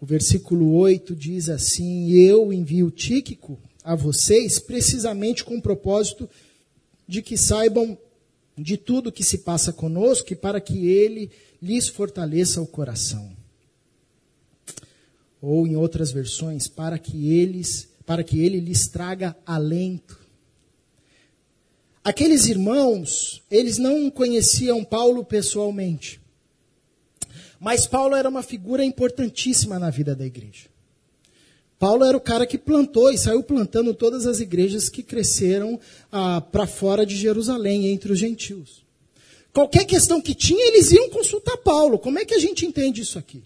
O 0.00 0.06
versículo 0.06 0.74
8 0.74 1.14
diz 1.16 1.48
assim: 1.48 2.10
Eu 2.12 2.52
envio 2.52 2.90
Tíquico 2.90 3.58
a 3.82 3.94
vocês 3.94 4.58
precisamente 4.58 5.44
com 5.44 5.56
o 5.56 5.62
propósito 5.62 6.28
de 7.06 7.22
que 7.22 7.36
saibam 7.36 7.98
de 8.56 8.76
tudo 8.76 9.12
que 9.12 9.24
se 9.24 9.38
passa 9.38 9.72
conosco 9.72 10.32
e 10.32 10.36
para 10.36 10.60
que 10.60 10.88
ele 10.88 11.30
lhes 11.60 11.88
fortaleça 11.88 12.60
o 12.60 12.66
coração. 12.66 13.36
Ou 15.40 15.66
em 15.66 15.76
outras 15.76 16.10
versões, 16.10 16.68
para 16.68 16.98
que 16.98 17.32
eles, 17.32 17.88
para 18.04 18.22
que 18.22 18.40
ele 18.40 18.60
lhes 18.60 18.88
traga 18.88 19.36
alento. 19.46 20.18
Aqueles 22.02 22.46
irmãos, 22.46 23.42
eles 23.50 23.78
não 23.78 24.10
conheciam 24.10 24.84
Paulo 24.84 25.24
pessoalmente. 25.24 26.20
Mas 27.60 27.86
Paulo 27.86 28.14
era 28.14 28.28
uma 28.28 28.42
figura 28.42 28.84
importantíssima 28.84 29.78
na 29.78 29.90
vida 29.90 30.14
da 30.14 30.24
igreja. 30.24 30.66
Paulo 31.78 32.04
era 32.04 32.16
o 32.16 32.20
cara 32.20 32.46
que 32.46 32.58
plantou 32.58 33.10
e 33.12 33.18
saiu 33.18 33.42
plantando 33.42 33.94
todas 33.94 34.26
as 34.26 34.40
igrejas 34.40 34.88
que 34.88 35.02
cresceram 35.02 35.78
ah, 36.10 36.40
para 36.40 36.66
fora 36.66 37.06
de 37.06 37.16
Jerusalém, 37.16 37.86
entre 37.86 38.12
os 38.12 38.18
gentios. 38.18 38.84
Qualquer 39.52 39.84
questão 39.84 40.20
que 40.20 40.34
tinha, 40.34 40.68
eles 40.68 40.90
iam 40.90 41.08
consultar 41.08 41.56
Paulo. 41.58 41.98
Como 41.98 42.18
é 42.18 42.24
que 42.24 42.34
a 42.34 42.38
gente 42.38 42.66
entende 42.66 43.02
isso 43.02 43.18
aqui? 43.18 43.42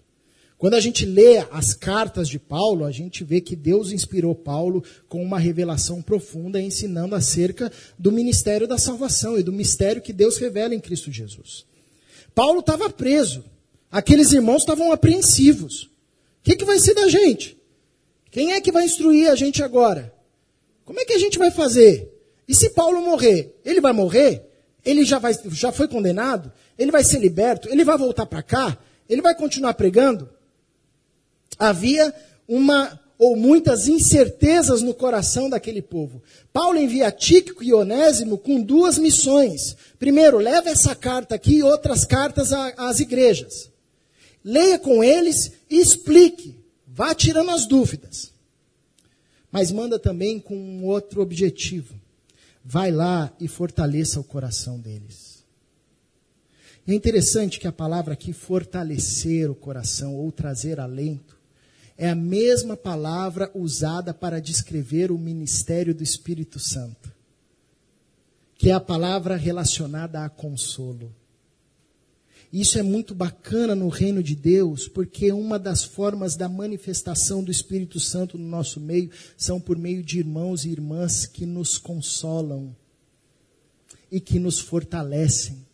Quando 0.57 0.75
a 0.75 0.79
gente 0.79 1.05
lê 1.05 1.39
as 1.51 1.73
cartas 1.73 2.27
de 2.29 2.39
Paulo, 2.39 2.85
a 2.85 2.91
gente 2.91 3.23
vê 3.23 3.41
que 3.41 3.55
Deus 3.55 3.91
inspirou 3.91 4.33
Paulo 4.33 4.83
com 5.09 5.21
uma 5.21 5.37
revelação 5.37 6.01
profunda, 6.01 6.61
ensinando 6.61 7.15
acerca 7.15 7.71
do 7.99 8.11
ministério 8.11 8.67
da 8.67 8.77
salvação 8.77 9.37
e 9.37 9.43
do 9.43 9.51
mistério 9.51 10.01
que 10.01 10.13
Deus 10.13 10.37
revela 10.37 10.73
em 10.73 10.79
Cristo 10.79 11.11
Jesus. 11.11 11.65
Paulo 12.33 12.61
estava 12.61 12.89
preso. 12.89 13.43
Aqueles 13.93 14.31
irmãos 14.33 14.63
estavam 14.63 14.91
apreensivos. 14.91 15.83
O 15.83 15.89
que, 16.41 16.55
que 16.55 16.65
vai 16.65 16.79
ser 16.79 16.95
da 16.95 17.07
gente? 17.07 17.55
Quem 18.31 18.53
é 18.53 18.59
que 18.59 18.71
vai 18.71 18.85
instruir 18.85 19.29
a 19.29 19.35
gente 19.35 19.61
agora? 19.61 20.11
Como 20.83 20.99
é 20.99 21.05
que 21.05 21.13
a 21.13 21.19
gente 21.19 21.37
vai 21.37 21.51
fazer? 21.51 22.11
E 22.47 22.55
se 22.55 22.71
Paulo 22.71 23.05
morrer? 23.05 23.55
Ele 23.63 23.79
vai 23.79 23.93
morrer? 23.93 24.49
Ele 24.83 25.05
já, 25.05 25.19
vai, 25.19 25.37
já 25.51 25.71
foi 25.71 25.87
condenado? 25.87 26.51
Ele 26.75 26.91
vai 26.91 27.03
ser 27.03 27.19
liberto? 27.19 27.69
Ele 27.69 27.83
vai 27.83 27.95
voltar 27.95 28.25
para 28.25 28.41
cá? 28.41 28.75
Ele 29.07 29.21
vai 29.21 29.35
continuar 29.35 29.75
pregando? 29.75 30.27
Havia 31.59 32.11
uma 32.47 32.99
ou 33.19 33.35
muitas 33.35 33.87
incertezas 33.87 34.81
no 34.81 34.95
coração 34.95 35.51
daquele 35.51 35.83
povo. 35.83 36.19
Paulo 36.51 36.79
envia 36.79 37.11
Tíquico 37.11 37.63
e 37.63 37.71
Onésimo 37.71 38.39
com 38.39 38.59
duas 38.59 38.97
missões. 38.97 39.77
Primeiro, 39.99 40.39
leva 40.39 40.71
essa 40.71 40.95
carta 40.95 41.35
aqui 41.35 41.57
e 41.57 41.63
outras 41.63 42.03
cartas 42.03 42.51
às 42.51 42.99
igrejas 42.99 43.71
leia 44.43 44.77
com 44.77 45.03
eles 45.03 45.53
e 45.69 45.79
explique. 45.79 46.55
Vá 46.87 47.15
tirando 47.15 47.51
as 47.51 47.65
dúvidas. 47.65 48.31
Mas 49.51 49.71
manda 49.71 49.99
também 49.99 50.39
com 50.39 50.55
um 50.55 50.85
outro 50.85 51.21
objetivo. 51.21 51.95
Vai 52.63 52.91
lá 52.91 53.31
e 53.39 53.47
fortaleça 53.47 54.19
o 54.19 54.23
coração 54.23 54.79
deles. 54.79 55.43
E 56.85 56.91
é 56.91 56.95
interessante 56.95 57.59
que 57.59 57.67
a 57.67 57.71
palavra 57.71 58.13
aqui, 58.13 58.33
fortalecer 58.33 59.49
o 59.49 59.55
coração 59.55 60.15
ou 60.15 60.31
trazer 60.31 60.79
alento, 60.79 61.37
é 61.97 62.09
a 62.09 62.15
mesma 62.15 62.75
palavra 62.75 63.49
usada 63.53 64.13
para 64.13 64.41
descrever 64.41 65.11
o 65.11 65.17
ministério 65.17 65.93
do 65.93 66.03
Espírito 66.03 66.59
Santo, 66.59 67.13
que 68.55 68.69
é 68.69 68.73
a 68.73 68.79
palavra 68.79 69.35
relacionada 69.35 70.23
a 70.23 70.29
consolo. 70.29 71.13
Isso 72.53 72.77
é 72.77 72.83
muito 72.83 73.15
bacana 73.15 73.73
no 73.73 73.87
reino 73.87 74.21
de 74.21 74.35
Deus, 74.35 74.87
porque 74.87 75.31
uma 75.31 75.57
das 75.57 75.83
formas 75.83 76.35
da 76.35 76.47
manifestação 76.47 77.43
do 77.43 77.49
Espírito 77.49 77.99
Santo 77.99 78.37
no 78.37 78.47
nosso 78.47 78.79
meio 78.79 79.09
são 79.35 79.59
por 79.59 79.75
meio 79.75 80.03
de 80.03 80.19
irmãos 80.19 80.63
e 80.63 80.69
irmãs 80.69 81.25
que 81.25 81.47
nos 81.47 81.79
consolam 81.79 82.75
e 84.11 84.19
que 84.19 84.37
nos 84.37 84.59
fortalecem. 84.59 85.65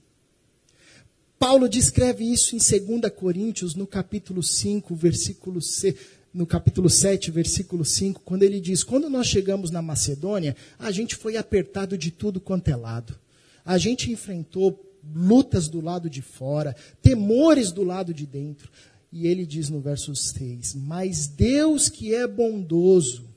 Paulo 1.37 1.67
descreve 1.67 2.23
isso 2.23 2.55
em 2.55 2.59
2 2.59 3.11
Coríntios, 3.13 3.75
no 3.75 3.85
capítulo 3.85 4.41
5, 4.41 4.95
versículo 4.95 5.61
C, 5.61 5.97
no 6.33 6.47
capítulo 6.47 6.89
7, 6.89 7.29
versículo 7.29 7.83
5, 7.83 8.21
quando 8.23 8.43
ele 8.43 8.61
diz: 8.61 8.85
Quando 8.85 9.09
nós 9.09 9.27
chegamos 9.27 9.69
na 9.69 9.81
Macedônia, 9.81 10.55
a 10.77 10.91
gente 10.91 11.17
foi 11.17 11.35
apertado 11.35 11.97
de 11.97 12.09
tudo 12.09 12.39
quanto 12.39 12.69
é 12.69 12.75
lado. 12.77 13.19
A 13.65 13.77
gente 13.77 14.09
enfrentou 14.09 14.88
lutas 15.03 15.67
do 15.67 15.81
lado 15.81 16.09
de 16.09 16.21
fora, 16.21 16.75
temores 17.01 17.71
do 17.71 17.83
lado 17.83 18.13
de 18.13 18.25
dentro. 18.25 18.71
E 19.11 19.27
ele 19.27 19.45
diz 19.45 19.69
no 19.69 19.79
verso 19.79 20.15
6: 20.15 20.75
Mas 20.75 21.27
Deus 21.27 21.89
que 21.89 22.13
é 22.13 22.27
bondoso 22.27 23.27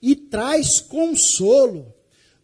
e 0.00 0.14
traz 0.14 0.80
consolo, 0.80 1.94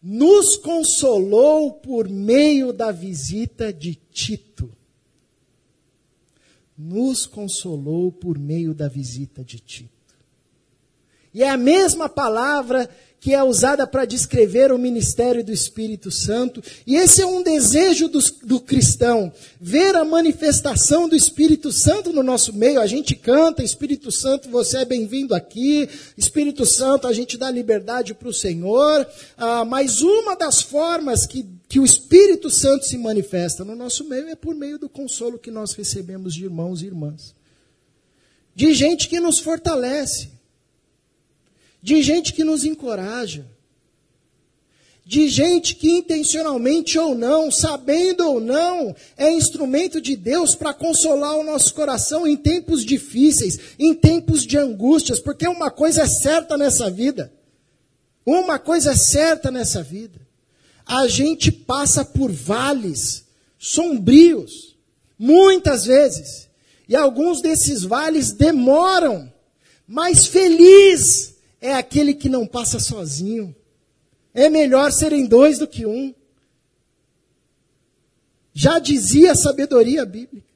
nos 0.01 0.55
consolou 0.55 1.73
por 1.73 2.09
meio 2.09 2.73
da 2.73 2.91
visita 2.91 3.71
de 3.71 3.93
Tito. 3.93 4.71
Nos 6.75 7.27
consolou 7.27 8.11
por 8.11 8.39
meio 8.39 8.73
da 8.73 8.87
visita 8.87 9.43
de 9.43 9.59
Tito. 9.59 9.91
E 11.31 11.43
é 11.43 11.49
a 11.49 11.57
mesma 11.57 12.09
palavra 12.09 12.89
que 13.21 13.35
é 13.35 13.43
usada 13.43 13.85
para 13.85 14.03
descrever 14.03 14.71
o 14.71 14.79
ministério 14.79 15.43
do 15.43 15.51
Espírito 15.51 16.09
Santo. 16.09 16.59
E 16.87 16.95
esse 16.95 17.21
é 17.21 17.25
um 17.25 17.43
desejo 17.43 18.07
do, 18.07 18.19
do, 18.43 18.59
cristão, 18.59 19.31
ver 19.59 19.95
a 19.95 20.03
manifestação 20.03 21.07
do 21.07 21.15
Espírito 21.15 21.71
Santo 21.71 22.11
no 22.11 22.23
nosso 22.23 22.51
meio. 22.51 22.81
A 22.81 22.87
gente 22.87 23.15
canta, 23.15 23.63
Espírito 23.63 24.11
Santo, 24.11 24.49
você 24.49 24.79
é 24.79 24.85
bem-vindo 24.85 25.35
aqui. 25.35 25.87
Espírito 26.17 26.65
Santo, 26.65 27.05
a 27.05 27.13
gente 27.13 27.37
dá 27.37 27.51
liberdade 27.51 28.15
para 28.15 28.27
o 28.27 28.33
Senhor. 28.33 29.07
Ah, 29.37 29.63
mas 29.65 30.01
uma 30.01 30.35
das 30.35 30.63
formas 30.63 31.27
que, 31.27 31.45
que 31.69 31.79
o 31.79 31.85
Espírito 31.85 32.49
Santo 32.49 32.87
se 32.87 32.97
manifesta 32.97 33.63
no 33.63 33.75
nosso 33.75 34.03
meio 34.03 34.29
é 34.29 34.35
por 34.35 34.55
meio 34.55 34.79
do 34.79 34.89
consolo 34.89 35.37
que 35.37 35.51
nós 35.51 35.73
recebemos 35.73 36.33
de 36.33 36.45
irmãos 36.45 36.81
e 36.81 36.87
irmãs. 36.87 37.35
de 38.55 38.73
gente 38.73 39.07
que 39.07 39.19
nos 39.19 39.37
fortalece, 39.37 40.40
de 41.81 42.01
gente 42.01 42.33
que 42.33 42.43
nos 42.43 42.63
encoraja, 42.63 43.45
de 45.03 45.27
gente 45.27 45.75
que 45.75 45.89
intencionalmente 45.89 46.97
ou 46.97 47.15
não, 47.15 47.51
sabendo 47.51 48.25
ou 48.25 48.39
não, 48.39 48.95
é 49.17 49.31
instrumento 49.31 49.99
de 49.99 50.15
Deus 50.15 50.53
para 50.53 50.73
consolar 50.73 51.35
o 51.37 51.43
nosso 51.43 51.73
coração 51.73 52.27
em 52.27 52.37
tempos 52.37 52.85
difíceis, 52.85 53.59
em 53.79 53.93
tempos 53.93 54.45
de 54.45 54.57
angústias, 54.57 55.19
porque 55.19 55.47
uma 55.47 55.71
coisa 55.71 56.03
é 56.03 56.07
certa 56.07 56.55
nessa 56.55 56.89
vida. 56.89 57.33
Uma 58.25 58.59
coisa 58.59 58.91
é 58.91 58.95
certa 58.95 59.49
nessa 59.49 59.81
vida. 59.81 60.21
A 60.85 61.07
gente 61.07 61.51
passa 61.51 62.05
por 62.05 62.31
vales 62.31 63.25
sombrios, 63.57 64.77
muitas 65.17 65.85
vezes. 65.85 66.47
E 66.87 66.95
alguns 66.95 67.41
desses 67.41 67.83
vales 67.83 68.31
demoram, 68.31 69.31
mas 69.87 70.25
feliz 70.25 71.30
é 71.61 71.73
aquele 71.73 72.13
que 72.15 72.27
não 72.27 72.45
passa 72.47 72.79
sozinho 72.79 73.55
é 74.33 74.49
melhor 74.49 74.91
serem 74.91 75.25
dois 75.25 75.59
do 75.59 75.67
que 75.67 75.85
um. 75.85 76.13
Já 78.53 78.79
dizia 78.79 79.31
a 79.33 79.35
sabedoria 79.35 80.05
bíblica. 80.05 80.49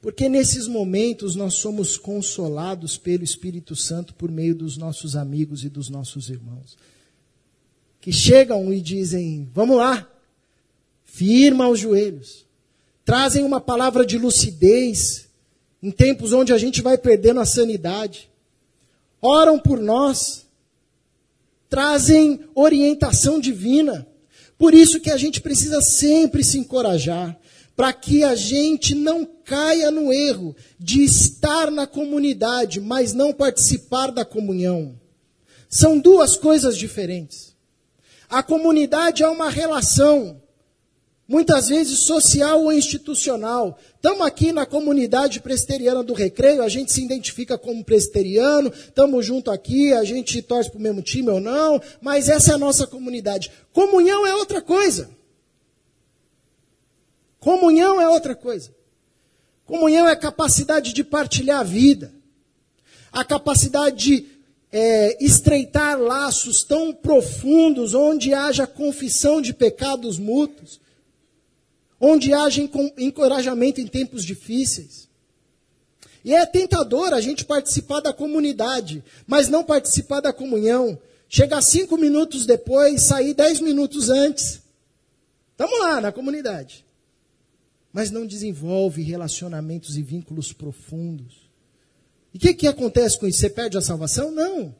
Porque 0.00 0.28
nesses 0.28 0.68
momentos 0.68 1.34
nós 1.34 1.54
somos 1.54 1.96
consolados 1.96 2.98
pelo 2.98 3.24
Espírito 3.24 3.74
Santo 3.74 4.14
por 4.14 4.30
meio 4.30 4.54
dos 4.54 4.76
nossos 4.76 5.16
amigos 5.16 5.64
e 5.64 5.68
dos 5.68 5.88
nossos 5.88 6.28
irmãos. 6.28 6.76
Que 8.00 8.12
chegam 8.12 8.72
e 8.72 8.80
dizem: 8.82 9.48
Vamos 9.54 9.78
lá, 9.78 10.06
firma 11.04 11.68
os 11.68 11.80
joelhos. 11.80 12.44
Trazem 13.04 13.44
uma 13.44 13.60
palavra 13.60 14.04
de 14.04 14.18
lucidez 14.18 15.26
em 15.82 15.90
tempos 15.90 16.32
onde 16.32 16.52
a 16.52 16.58
gente 16.58 16.82
vai 16.82 16.98
perdendo 16.98 17.40
a 17.40 17.46
sanidade. 17.46 18.28
Oram 19.26 19.58
por 19.58 19.80
nós 19.80 20.44
trazem 21.70 22.40
orientação 22.54 23.40
divina. 23.40 24.06
Por 24.58 24.74
isso 24.74 25.00
que 25.00 25.10
a 25.10 25.16
gente 25.16 25.40
precisa 25.40 25.80
sempre 25.80 26.44
se 26.44 26.58
encorajar, 26.58 27.34
para 27.74 27.90
que 27.94 28.22
a 28.22 28.34
gente 28.34 28.94
não 28.94 29.24
caia 29.24 29.90
no 29.90 30.12
erro 30.12 30.54
de 30.78 31.02
estar 31.02 31.70
na 31.70 31.86
comunidade, 31.86 32.82
mas 32.82 33.14
não 33.14 33.32
participar 33.32 34.12
da 34.12 34.26
comunhão. 34.26 34.94
São 35.70 35.98
duas 35.98 36.36
coisas 36.36 36.76
diferentes. 36.76 37.56
A 38.28 38.42
comunidade 38.42 39.22
é 39.22 39.28
uma 39.28 39.48
relação 39.48 40.38
muitas 41.26 41.68
vezes 41.68 42.00
social 42.00 42.62
ou 42.62 42.72
institucional. 42.72 43.78
Estamos 43.96 44.26
aqui 44.26 44.52
na 44.52 44.66
comunidade 44.66 45.40
presteriana 45.40 46.02
do 46.02 46.12
Recreio, 46.12 46.62
a 46.62 46.68
gente 46.68 46.92
se 46.92 47.02
identifica 47.02 47.56
como 47.56 47.84
presteriano, 47.84 48.68
estamos 48.68 49.24
junto 49.24 49.50
aqui, 49.50 49.92
a 49.92 50.04
gente 50.04 50.40
torce 50.42 50.70
para 50.70 50.78
o 50.78 50.82
mesmo 50.82 51.02
time 51.02 51.30
ou 51.30 51.40
não, 51.40 51.80
mas 52.00 52.28
essa 52.28 52.52
é 52.52 52.54
a 52.54 52.58
nossa 52.58 52.86
comunidade. 52.86 53.50
Comunhão 53.72 54.26
é 54.26 54.34
outra 54.34 54.60
coisa. 54.60 55.10
Comunhão 57.40 58.00
é 58.00 58.08
outra 58.08 58.34
coisa. 58.34 58.74
Comunhão 59.64 60.06
é 60.06 60.12
a 60.12 60.16
capacidade 60.16 60.92
de 60.92 61.02
partilhar 61.02 61.60
a 61.60 61.64
vida, 61.64 62.12
a 63.10 63.24
capacidade 63.24 63.96
de 63.96 64.26
é, 64.70 65.24
estreitar 65.24 65.98
laços 65.98 66.62
tão 66.62 66.92
profundos 66.92 67.94
onde 67.94 68.34
haja 68.34 68.66
confissão 68.66 69.40
de 69.40 69.54
pecados 69.54 70.18
mútuos, 70.18 70.80
onde 72.04 72.34
haja 72.34 72.60
encorajamento 72.98 73.80
em 73.80 73.86
tempos 73.86 74.24
difíceis. 74.24 75.08
E 76.22 76.34
é 76.34 76.44
tentador 76.44 77.12
a 77.12 77.20
gente 77.20 77.44
participar 77.44 78.00
da 78.00 78.12
comunidade, 78.12 79.02
mas 79.26 79.48
não 79.48 79.64
participar 79.64 80.20
da 80.20 80.32
comunhão. 80.32 80.98
Chegar 81.28 81.62
cinco 81.62 81.96
minutos 81.96 82.46
depois, 82.46 83.02
sair 83.02 83.34
dez 83.34 83.60
minutos 83.60 84.10
antes. 84.10 84.62
Estamos 85.52 85.78
lá 85.80 86.00
na 86.00 86.12
comunidade. 86.12 86.84
Mas 87.92 88.10
não 88.10 88.26
desenvolve 88.26 89.02
relacionamentos 89.02 89.96
e 89.96 90.02
vínculos 90.02 90.52
profundos. 90.52 91.48
E 92.32 92.36
o 92.36 92.40
que, 92.40 92.54
que 92.54 92.66
acontece 92.66 93.18
com 93.18 93.26
isso? 93.26 93.38
Você 93.38 93.50
perde 93.50 93.78
a 93.78 93.80
salvação? 93.80 94.30
Não. 94.30 94.74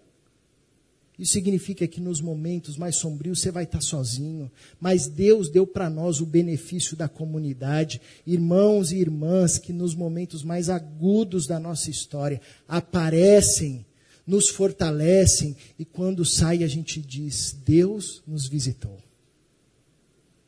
Isso 1.19 1.33
significa 1.33 1.87
que 1.87 2.01
nos 2.01 2.21
momentos 2.21 2.77
mais 2.77 2.97
sombrios 2.97 3.41
você 3.41 3.51
vai 3.51 3.65
estar 3.65 3.81
sozinho, 3.81 4.51
mas 4.81 5.07
Deus 5.07 5.49
deu 5.49 5.65
para 5.65 5.89
nós 5.89 6.21
o 6.21 6.27
benefício 6.27 6.97
da 6.97 7.09
comunidade, 7.09 8.01
irmãos 8.27 8.91
e 8.91 8.97
irmãs 8.97 9.57
que 9.57 9.73
nos 9.73 9.95
momentos 9.95 10.43
mais 10.43 10.69
agudos 10.69 11.47
da 11.47 11.61
nossa 11.61 11.89
história 11.89 12.41
aparecem, 12.67 13.87
nos 14.27 14.49
fortalecem 14.49 15.57
e 15.79 15.85
quando 15.85 16.25
sai 16.25 16.65
a 16.65 16.69
gente 16.69 17.01
diz: 17.01 17.57
Deus 17.65 18.23
nos 18.27 18.49
visitou. 18.49 18.99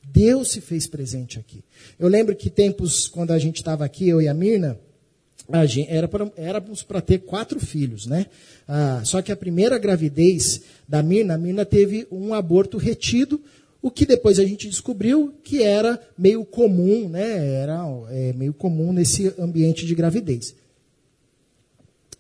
Deus 0.05 0.51
se 0.51 0.61
fez 0.61 0.87
presente 0.87 1.39
aqui. 1.39 1.63
Eu 1.99 2.09
lembro 2.09 2.35
que 2.35 2.51
tempos 2.51 3.07
quando 3.07 3.33
a 3.33 3.39
gente 3.39 3.57
estava 3.57 3.85
aqui, 3.85 4.09
eu 4.09 4.21
e 4.21 4.27
a 4.27 4.35
Mirna, 4.35 4.79
Gente, 5.67 5.89
era 5.91 6.09
pra, 6.09 6.31
éramos 6.37 6.83
para 6.83 7.01
ter 7.01 7.19
quatro 7.19 7.61
filhos, 7.61 8.07
né? 8.07 8.27
Ah, 8.67 9.01
só 9.05 9.23
que 9.23 9.31
a 9.31 9.37
primeira 9.37 9.79
gravidez 9.79 10.63
da 10.89 11.03
Mirna, 11.03 11.35
a 11.35 11.39
Mirna 11.39 11.65
teve 11.65 12.07
um 12.11 12.35
aborto 12.35 12.79
retido, 12.79 13.41
o 13.81 13.91
que 13.91 14.05
depois 14.05 14.41
a 14.41 14.45
gente 14.45 14.69
descobriu 14.69 15.35
que 15.45 15.63
era 15.63 16.01
meio 16.19 16.45
comum, 16.45 17.09
né? 17.09 17.55
Era 17.63 17.85
é, 18.11 18.33
meio 18.33 18.53
comum 18.53 18.93
nesse 18.93 19.33
ambiente 19.39 19.87
de 19.87 19.95
gravidez. 19.95 20.55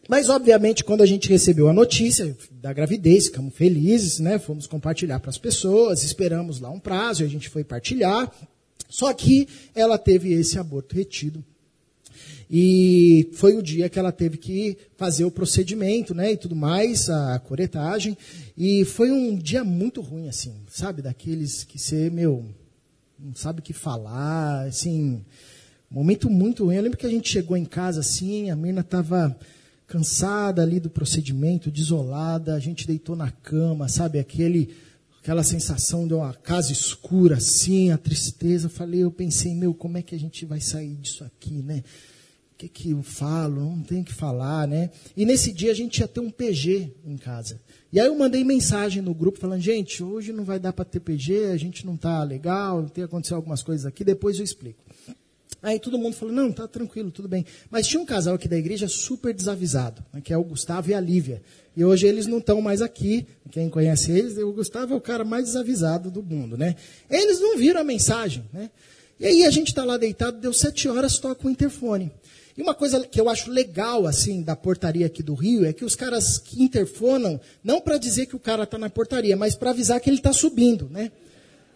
Mas, 0.08 0.28
obviamente, 0.28 0.84
quando 0.84 1.02
a 1.02 1.06
gente 1.06 1.28
recebeu 1.28 1.68
a 1.68 1.72
notícia 1.72 2.36
da 2.62 2.72
gravidez, 2.72 3.26
ficamos 3.26 3.52
felizes, 3.54 4.20
né? 4.20 4.38
Fomos 4.38 4.68
compartilhar 4.68 5.18
para 5.18 5.30
as 5.30 5.38
pessoas, 5.38 6.04
esperamos 6.04 6.60
lá 6.60 6.70
um 6.70 6.78
prazo, 6.78 7.24
a 7.24 7.26
gente 7.26 7.48
foi 7.48 7.64
partilhar. 7.64 8.32
Só 8.88 9.12
que 9.12 9.48
ela 9.74 9.98
teve 9.98 10.32
esse 10.32 10.60
aborto 10.60 10.94
retido 10.94 11.44
e 12.50 13.28
foi 13.32 13.56
o 13.56 13.62
dia 13.62 13.88
que 13.88 13.98
ela 13.98 14.12
teve 14.12 14.36
que 14.36 14.76
fazer 14.96 15.24
o 15.24 15.30
procedimento, 15.30 16.14
né, 16.14 16.32
e 16.32 16.36
tudo 16.36 16.54
mais, 16.54 17.10
a 17.10 17.38
coretagem. 17.40 18.16
E 18.56 18.84
foi 18.84 19.10
um 19.10 19.36
dia 19.36 19.64
muito 19.64 20.00
ruim, 20.00 20.28
assim, 20.28 20.54
sabe? 20.68 21.02
Daqueles 21.02 21.64
que 21.64 21.78
você, 21.78 22.08
meu, 22.08 22.44
não 23.18 23.34
sabe 23.34 23.60
o 23.60 23.62
que 23.62 23.72
falar, 23.72 24.66
assim, 24.66 25.24
momento 25.90 26.30
muito 26.30 26.64
ruim. 26.64 26.76
Eu 26.76 26.82
lembro 26.82 26.98
que 26.98 27.06
a 27.06 27.10
gente 27.10 27.28
chegou 27.28 27.56
em 27.56 27.64
casa, 27.64 28.00
assim, 28.00 28.50
a 28.50 28.56
Mirna 28.56 28.80
estava 28.80 29.36
cansada 29.86 30.62
ali 30.62 30.80
do 30.80 30.90
procedimento, 30.90 31.70
desolada, 31.70 32.54
a 32.54 32.60
gente 32.60 32.86
deitou 32.86 33.16
na 33.16 33.30
cama, 33.30 33.88
sabe? 33.88 34.18
Aquele, 34.18 34.70
aquela 35.20 35.42
sensação 35.42 36.06
de 36.06 36.14
uma 36.14 36.32
casa 36.32 36.72
escura, 36.72 37.36
assim, 37.36 37.90
a 37.90 37.98
tristeza. 37.98 38.68
Falei, 38.68 39.02
eu 39.02 39.10
pensei, 39.10 39.54
meu, 39.54 39.74
como 39.74 39.96
é 39.98 40.02
que 40.02 40.14
a 40.14 40.18
gente 40.18 40.44
vai 40.44 40.60
sair 40.60 40.94
disso 40.94 41.24
aqui, 41.24 41.62
né? 41.62 41.82
O 42.56 42.58
que, 42.58 42.68
que 42.70 42.90
eu 42.92 43.02
falo? 43.02 43.60
Não 43.60 43.82
tem 43.82 44.02
que 44.02 44.14
falar, 44.14 44.66
né? 44.66 44.88
E 45.14 45.26
nesse 45.26 45.52
dia 45.52 45.70
a 45.70 45.74
gente 45.74 45.98
ia 45.98 46.08
ter 46.08 46.20
um 46.20 46.30
PG 46.30 46.90
em 47.04 47.18
casa. 47.18 47.60
E 47.92 48.00
aí 48.00 48.06
eu 48.06 48.16
mandei 48.16 48.42
mensagem 48.44 49.02
no 49.02 49.12
grupo 49.12 49.38
falando, 49.38 49.60
gente, 49.60 50.02
hoje 50.02 50.32
não 50.32 50.42
vai 50.42 50.58
dar 50.58 50.72
para 50.72 50.86
ter 50.86 51.00
PG, 51.00 51.50
a 51.52 51.56
gente 51.58 51.84
não 51.84 51.96
está 51.96 52.22
legal, 52.22 52.82
tem 52.88 53.04
acontecido 53.04 53.34
algumas 53.34 53.62
coisas 53.62 53.84
aqui, 53.84 54.02
depois 54.02 54.38
eu 54.38 54.44
explico. 54.44 54.82
Aí 55.62 55.78
todo 55.78 55.98
mundo 55.98 56.14
falou, 56.14 56.34
não, 56.34 56.50
tá 56.50 56.66
tranquilo, 56.66 57.10
tudo 57.10 57.28
bem. 57.28 57.44
Mas 57.70 57.86
tinha 57.86 58.00
um 58.00 58.06
casal 58.06 58.34
aqui 58.34 58.48
da 58.48 58.56
igreja 58.56 58.88
super 58.88 59.34
desavisado, 59.34 60.02
né, 60.10 60.22
que 60.22 60.32
é 60.32 60.38
o 60.38 60.42
Gustavo 60.42 60.88
e 60.88 60.94
a 60.94 61.00
Lívia. 61.00 61.42
E 61.76 61.84
hoje 61.84 62.06
eles 62.06 62.26
não 62.26 62.38
estão 62.38 62.62
mais 62.62 62.80
aqui. 62.80 63.26
Quem 63.50 63.68
conhece 63.68 64.12
eles, 64.12 64.38
o 64.38 64.50
Gustavo 64.50 64.94
é 64.94 64.96
o 64.96 65.00
cara 65.00 65.26
mais 65.26 65.44
desavisado 65.44 66.10
do 66.10 66.22
mundo, 66.22 66.56
né? 66.56 66.74
Eles 67.10 67.38
não 67.38 67.58
viram 67.58 67.82
a 67.82 67.84
mensagem, 67.84 68.44
né? 68.50 68.70
E 69.20 69.26
aí 69.26 69.44
a 69.44 69.50
gente 69.50 69.68
está 69.68 69.84
lá 69.84 69.96
deitado, 69.96 70.38
deu 70.38 70.52
sete 70.54 70.88
horas, 70.88 71.18
toca 71.18 71.46
o 71.46 71.50
interfone. 71.50 72.10
E 72.56 72.62
uma 72.62 72.74
coisa 72.74 73.06
que 73.06 73.20
eu 73.20 73.28
acho 73.28 73.50
legal, 73.50 74.06
assim, 74.06 74.42
da 74.42 74.56
portaria 74.56 75.06
aqui 75.06 75.22
do 75.22 75.34
Rio, 75.34 75.66
é 75.66 75.72
que 75.74 75.84
os 75.84 75.94
caras 75.94 76.38
que 76.38 76.62
interfonam, 76.62 77.38
não 77.62 77.80
para 77.80 77.98
dizer 77.98 78.26
que 78.26 78.34
o 78.34 78.38
cara 78.38 78.62
está 78.62 78.78
na 78.78 78.88
portaria, 78.88 79.36
mas 79.36 79.54
para 79.54 79.70
avisar 79.70 80.00
que 80.00 80.08
ele 80.08 80.16
está 80.16 80.32
subindo, 80.32 80.88
né? 80.90 81.12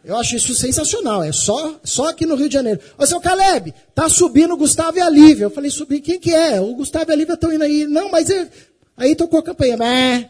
Eu 0.03 0.17
acho 0.17 0.35
isso 0.37 0.55
sensacional, 0.55 1.23
é 1.23 1.31
só, 1.31 1.79
só 1.85 2.09
aqui 2.09 2.25
no 2.25 2.35
Rio 2.35 2.49
de 2.49 2.55
Janeiro. 2.55 2.81
Ô, 2.97 3.05
seu 3.05 3.21
Caleb, 3.21 3.75
tá 3.95 4.09
subindo 4.09 4.55
o 4.55 4.57
Gustavo 4.57 4.97
e 4.97 5.01
a 5.03 5.11
Lívia. 5.11 5.45
Eu 5.45 5.51
falei, 5.51 5.71
subir, 5.71 6.01
quem 6.01 6.19
que 6.19 6.33
é? 6.33 6.59
O 6.59 6.75
Gustavo 6.75 7.11
e 7.11 7.13
a 7.13 7.17
Lívia 7.17 7.35
estão 7.35 7.53
indo 7.53 7.63
aí. 7.63 7.87
Não, 7.87 8.11
mas 8.11 8.31
eu... 8.31 8.49
aí 8.97 9.15
tocou 9.15 9.41
a 9.41 9.43
campanha. 9.43 9.77
Mas... 9.77 10.27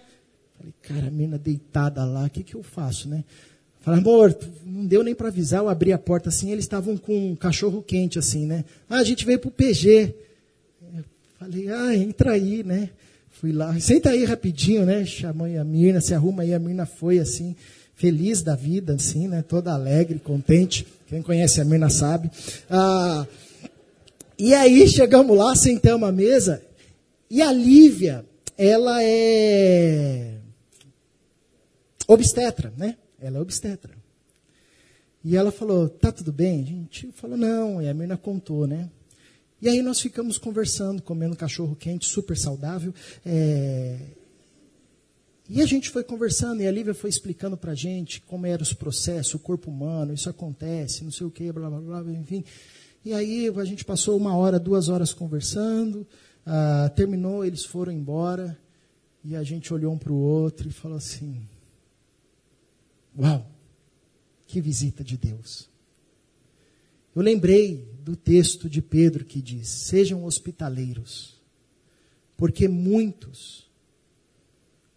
Falei, 0.59 0.74
cara, 0.82 1.07
a 1.07 1.11
mina 1.11 1.38
deitada 1.38 2.05
lá, 2.05 2.24
o 2.24 2.30
que, 2.30 2.42
que 2.42 2.57
eu 2.57 2.64
faço, 2.64 3.09
né? 3.09 3.22
Falei, 3.80 4.01
amor, 4.01 4.36
não 4.66 4.84
deu 4.84 5.05
nem 5.05 5.14
para 5.14 5.28
avisar, 5.28 5.61
eu 5.61 5.68
abri 5.68 5.92
a 5.92 5.98
porta 5.98 6.28
assim, 6.28 6.51
eles 6.51 6.64
estavam 6.64 6.96
com 6.96 7.30
um 7.30 7.36
cachorro 7.36 7.80
quente 7.80 8.18
assim, 8.18 8.44
né? 8.46 8.64
Ah, 8.88 8.98
a 8.98 9.05
gente 9.05 9.24
veio 9.24 9.38
pro 9.38 9.53
PG. 9.53 10.14
Falei, 11.41 11.70
ah, 11.70 11.97
entra 11.97 12.32
aí, 12.32 12.62
né? 12.62 12.91
Fui 13.30 13.51
lá, 13.51 13.80
senta 13.80 14.11
aí 14.11 14.26
rapidinho, 14.26 14.84
né? 14.84 15.07
Chamei 15.07 15.57
a 15.57 15.64
Mirna, 15.64 15.99
se 15.99 16.12
arruma 16.12 16.43
aí. 16.43 16.53
A 16.53 16.59
Mirna 16.59 16.84
foi 16.84 17.18
assim, 17.18 17.57
feliz 17.95 18.43
da 18.43 18.55
vida, 18.55 18.93
assim, 18.93 19.26
né? 19.26 19.41
Toda 19.41 19.72
alegre, 19.72 20.18
contente. 20.18 20.86
Quem 21.07 21.22
conhece 21.22 21.59
a 21.59 21.64
Mirna 21.64 21.88
sabe. 21.88 22.30
Ah, 22.68 23.26
e 24.38 24.53
aí 24.53 24.86
chegamos 24.86 25.34
lá, 25.34 25.57
sentamos 25.57 26.07
à 26.07 26.12
mesa. 26.12 26.62
e 27.30 27.41
a 27.41 27.51
Lívia, 27.51 28.22
ela 28.59 29.03
é 29.03 30.34
obstetra, 32.07 32.70
né? 32.76 32.99
Ela 33.18 33.38
é 33.38 33.41
obstetra. 33.41 33.95
E 35.24 35.38
ela 35.38 35.51
falou, 35.51 35.88
tá 35.88 36.12
tudo 36.12 36.34
bem? 36.34 36.61
A 36.61 36.66
gente 36.66 37.12
falou, 37.12 37.38
não. 37.38 37.80
E 37.80 37.88
a 37.88 37.95
Mirna 37.95 38.18
contou, 38.18 38.66
né? 38.66 38.91
E 39.62 39.68
aí 39.68 39.82
nós 39.82 40.00
ficamos 40.00 40.38
conversando, 40.38 41.02
comendo 41.02 41.36
cachorro 41.36 41.76
quente, 41.76 42.06
super 42.06 42.36
saudável. 42.36 42.94
É... 43.24 43.98
E 45.48 45.61
a 45.61 45.66
gente 45.66 45.90
foi 45.90 46.04
conversando, 46.04 46.62
e 46.62 46.66
a 46.66 46.70
Lívia 46.70 46.94
foi 46.94 47.11
explicando 47.11 47.56
para 47.56 47.72
a 47.72 47.74
gente 47.74 48.20
como 48.20 48.46
eram 48.46 48.62
os 48.62 48.72
processos, 48.72 49.34
o 49.34 49.38
corpo 49.38 49.68
humano, 49.68 50.14
isso 50.14 50.30
acontece, 50.30 51.02
não 51.02 51.11
sei 51.11 51.26
o 51.26 51.30
que, 51.30 51.50
blá, 51.50 51.68
blá, 51.68 51.80
blá, 52.02 52.12
enfim. 52.12 52.44
E 53.04 53.12
aí 53.12 53.48
a 53.48 53.64
gente 53.64 53.84
passou 53.84 54.16
uma 54.16 54.36
hora, 54.36 54.61
duas 54.61 54.88
horas 54.88 55.12
conversando, 55.12 56.06
ah, 56.46 56.88
terminou, 56.94 57.44
eles 57.44 57.64
foram 57.64 57.90
embora, 57.90 58.56
e 59.24 59.34
a 59.34 59.42
gente 59.42 59.74
olhou 59.74 59.92
um 59.92 59.98
para 59.98 60.12
o 60.12 60.20
outro 60.20 60.68
e 60.68 60.72
falou 60.72 60.96
assim, 60.96 61.42
uau, 63.18 63.44
que 64.46 64.61
visita 64.61 65.02
de 65.02 65.16
Deus. 65.16 65.68
Eu 67.14 67.22
lembrei 67.22 67.89
do 68.01 68.16
texto 68.16 68.68
de 68.68 68.80
Pedro 68.80 69.24
que 69.24 69.40
diz: 69.40 69.68
Sejam 69.68 70.24
hospitaleiros, 70.24 71.38
porque 72.36 72.66
muitos, 72.66 73.68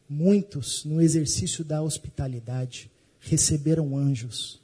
muitos 0.08 0.86
no 0.86 1.01
exercício 1.01 1.64
da 1.64 1.82
hospitalidade 1.82 2.89
receberam 3.20 3.97
anjos. 3.97 4.62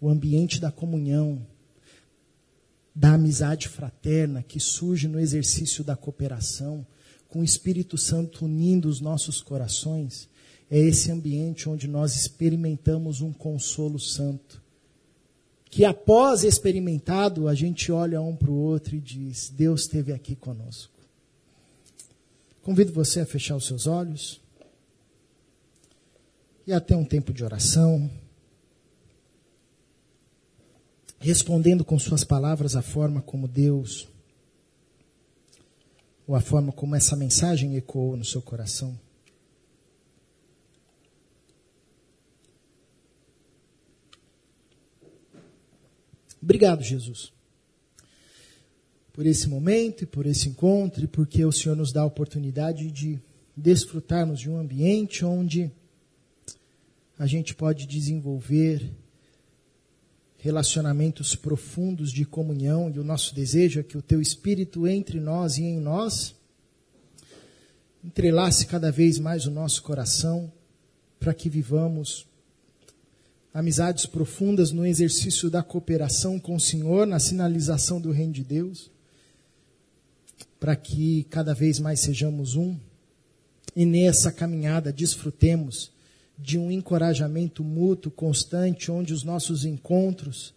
O 0.00 0.08
ambiente 0.08 0.60
da 0.60 0.70
comunhão, 0.70 1.44
da 2.94 3.14
amizade 3.14 3.68
fraterna 3.68 4.42
que 4.42 4.60
surge 4.60 5.08
no 5.08 5.18
exercício 5.18 5.82
da 5.82 5.96
cooperação, 5.96 6.86
com 7.28 7.40
o 7.40 7.44
Espírito 7.44 7.98
Santo 7.98 8.44
unindo 8.44 8.88
os 8.88 9.00
nossos 9.00 9.40
corações, 9.40 10.28
é 10.70 10.78
esse 10.78 11.10
ambiente 11.10 11.68
onde 11.68 11.88
nós 11.88 12.14
experimentamos 12.14 13.20
um 13.20 13.32
consolo 13.32 13.98
santo 13.98 14.61
que 15.72 15.86
após 15.86 16.44
experimentado, 16.44 17.48
a 17.48 17.54
gente 17.54 17.90
olha 17.90 18.20
um 18.20 18.36
para 18.36 18.50
o 18.50 18.54
outro 18.54 18.94
e 18.94 19.00
diz: 19.00 19.48
Deus 19.48 19.80
esteve 19.80 20.12
aqui 20.12 20.36
conosco. 20.36 20.92
Convido 22.60 22.92
você 22.92 23.20
a 23.20 23.26
fechar 23.26 23.56
os 23.56 23.64
seus 23.64 23.86
olhos 23.86 24.38
e 26.66 26.74
a 26.74 26.78
ter 26.78 26.94
um 26.94 27.06
tempo 27.06 27.32
de 27.32 27.42
oração, 27.42 28.10
respondendo 31.18 31.86
com 31.86 31.98
suas 31.98 32.22
palavras 32.22 32.76
a 32.76 32.82
forma 32.82 33.22
como 33.22 33.48
Deus, 33.48 34.06
ou 36.26 36.34
a 36.34 36.40
forma 36.42 36.70
como 36.70 36.94
essa 36.94 37.16
mensagem 37.16 37.76
ecoou 37.76 38.14
no 38.14 38.26
seu 38.26 38.42
coração. 38.42 38.94
Obrigado, 46.42 46.82
Jesus, 46.82 47.32
por 49.12 49.24
esse 49.26 49.48
momento 49.48 50.02
e 50.02 50.06
por 50.06 50.26
esse 50.26 50.48
encontro, 50.48 51.04
e 51.04 51.06
porque 51.06 51.44
o 51.44 51.52
Senhor 51.52 51.76
nos 51.76 51.92
dá 51.92 52.02
a 52.02 52.06
oportunidade 52.06 52.90
de 52.90 53.20
desfrutarmos 53.56 54.40
de 54.40 54.50
um 54.50 54.58
ambiente 54.58 55.24
onde 55.24 55.70
a 57.16 57.26
gente 57.26 57.54
pode 57.54 57.86
desenvolver 57.86 58.90
relacionamentos 60.38 61.36
profundos 61.36 62.10
de 62.10 62.24
comunhão, 62.24 62.90
e 62.90 62.98
o 62.98 63.04
nosso 63.04 63.32
desejo 63.32 63.78
é 63.78 63.84
que 63.84 63.96
o 63.96 64.02
Teu 64.02 64.20
Espírito 64.20 64.88
entre 64.88 65.20
nós 65.20 65.58
e 65.58 65.62
em 65.62 65.78
nós 65.78 66.34
entrelace 68.02 68.66
cada 68.66 68.90
vez 68.90 69.20
mais 69.20 69.46
o 69.46 69.50
nosso 69.52 69.80
coração 69.84 70.52
para 71.20 71.32
que 71.32 71.48
vivamos 71.48 72.26
amizades 73.52 74.06
profundas 74.06 74.72
no 74.72 74.86
exercício 74.86 75.50
da 75.50 75.62
cooperação 75.62 76.38
com 76.40 76.56
o 76.56 76.60
Senhor, 76.60 77.06
na 77.06 77.18
sinalização 77.18 78.00
do 78.00 78.10
reino 78.10 78.32
de 78.32 78.42
Deus, 78.42 78.90
para 80.58 80.74
que 80.74 81.24
cada 81.24 81.52
vez 81.54 81.78
mais 81.78 82.00
sejamos 82.00 82.54
um. 82.56 82.76
E 83.74 83.84
nessa 83.84 84.32
caminhada 84.32 84.92
desfrutemos 84.92 85.90
de 86.38 86.58
um 86.58 86.70
encorajamento 86.70 87.62
mútuo 87.62 88.10
constante, 88.10 88.90
onde 88.90 89.12
os 89.12 89.22
nossos 89.22 89.64
encontros 89.64 90.54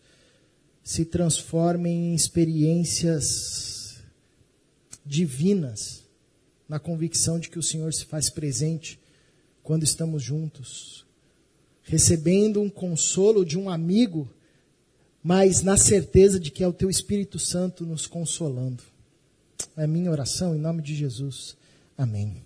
se 0.84 1.06
transformem 1.06 2.12
em 2.12 2.16
experiências 2.16 4.00
divinas, 5.06 6.04
na 6.68 6.80
convicção 6.80 7.40
de 7.40 7.50
que 7.50 7.60
o 7.60 7.64
Senhor 7.64 7.94
se 7.94 8.06
faz 8.06 8.30
presente 8.30 9.00
quando 9.62 9.84
estamos 9.84 10.24
juntos, 10.24 11.05
recebendo 11.86 12.62
um 12.62 12.70
consolo 12.70 13.46
de 13.46 13.58
um 13.58 13.70
amigo, 13.70 14.28
mas 15.24 15.62
na 15.62 15.78
certeza 15.78 16.40
de 16.40 16.52
que 16.52 16.64
é 16.64 16.68
o 16.68 16.74
teu 16.74 16.90
Espírito 16.90 17.40
Santo 17.40 17.86
nos 17.86 18.06
consolando. 18.06 18.84
É 19.78 19.88
minha 19.88 20.12
oração 20.12 20.56
em 20.56 20.60
nome 20.60 20.82
de 20.82 20.94
Jesus. 20.94 21.56
Amém. 21.98 22.45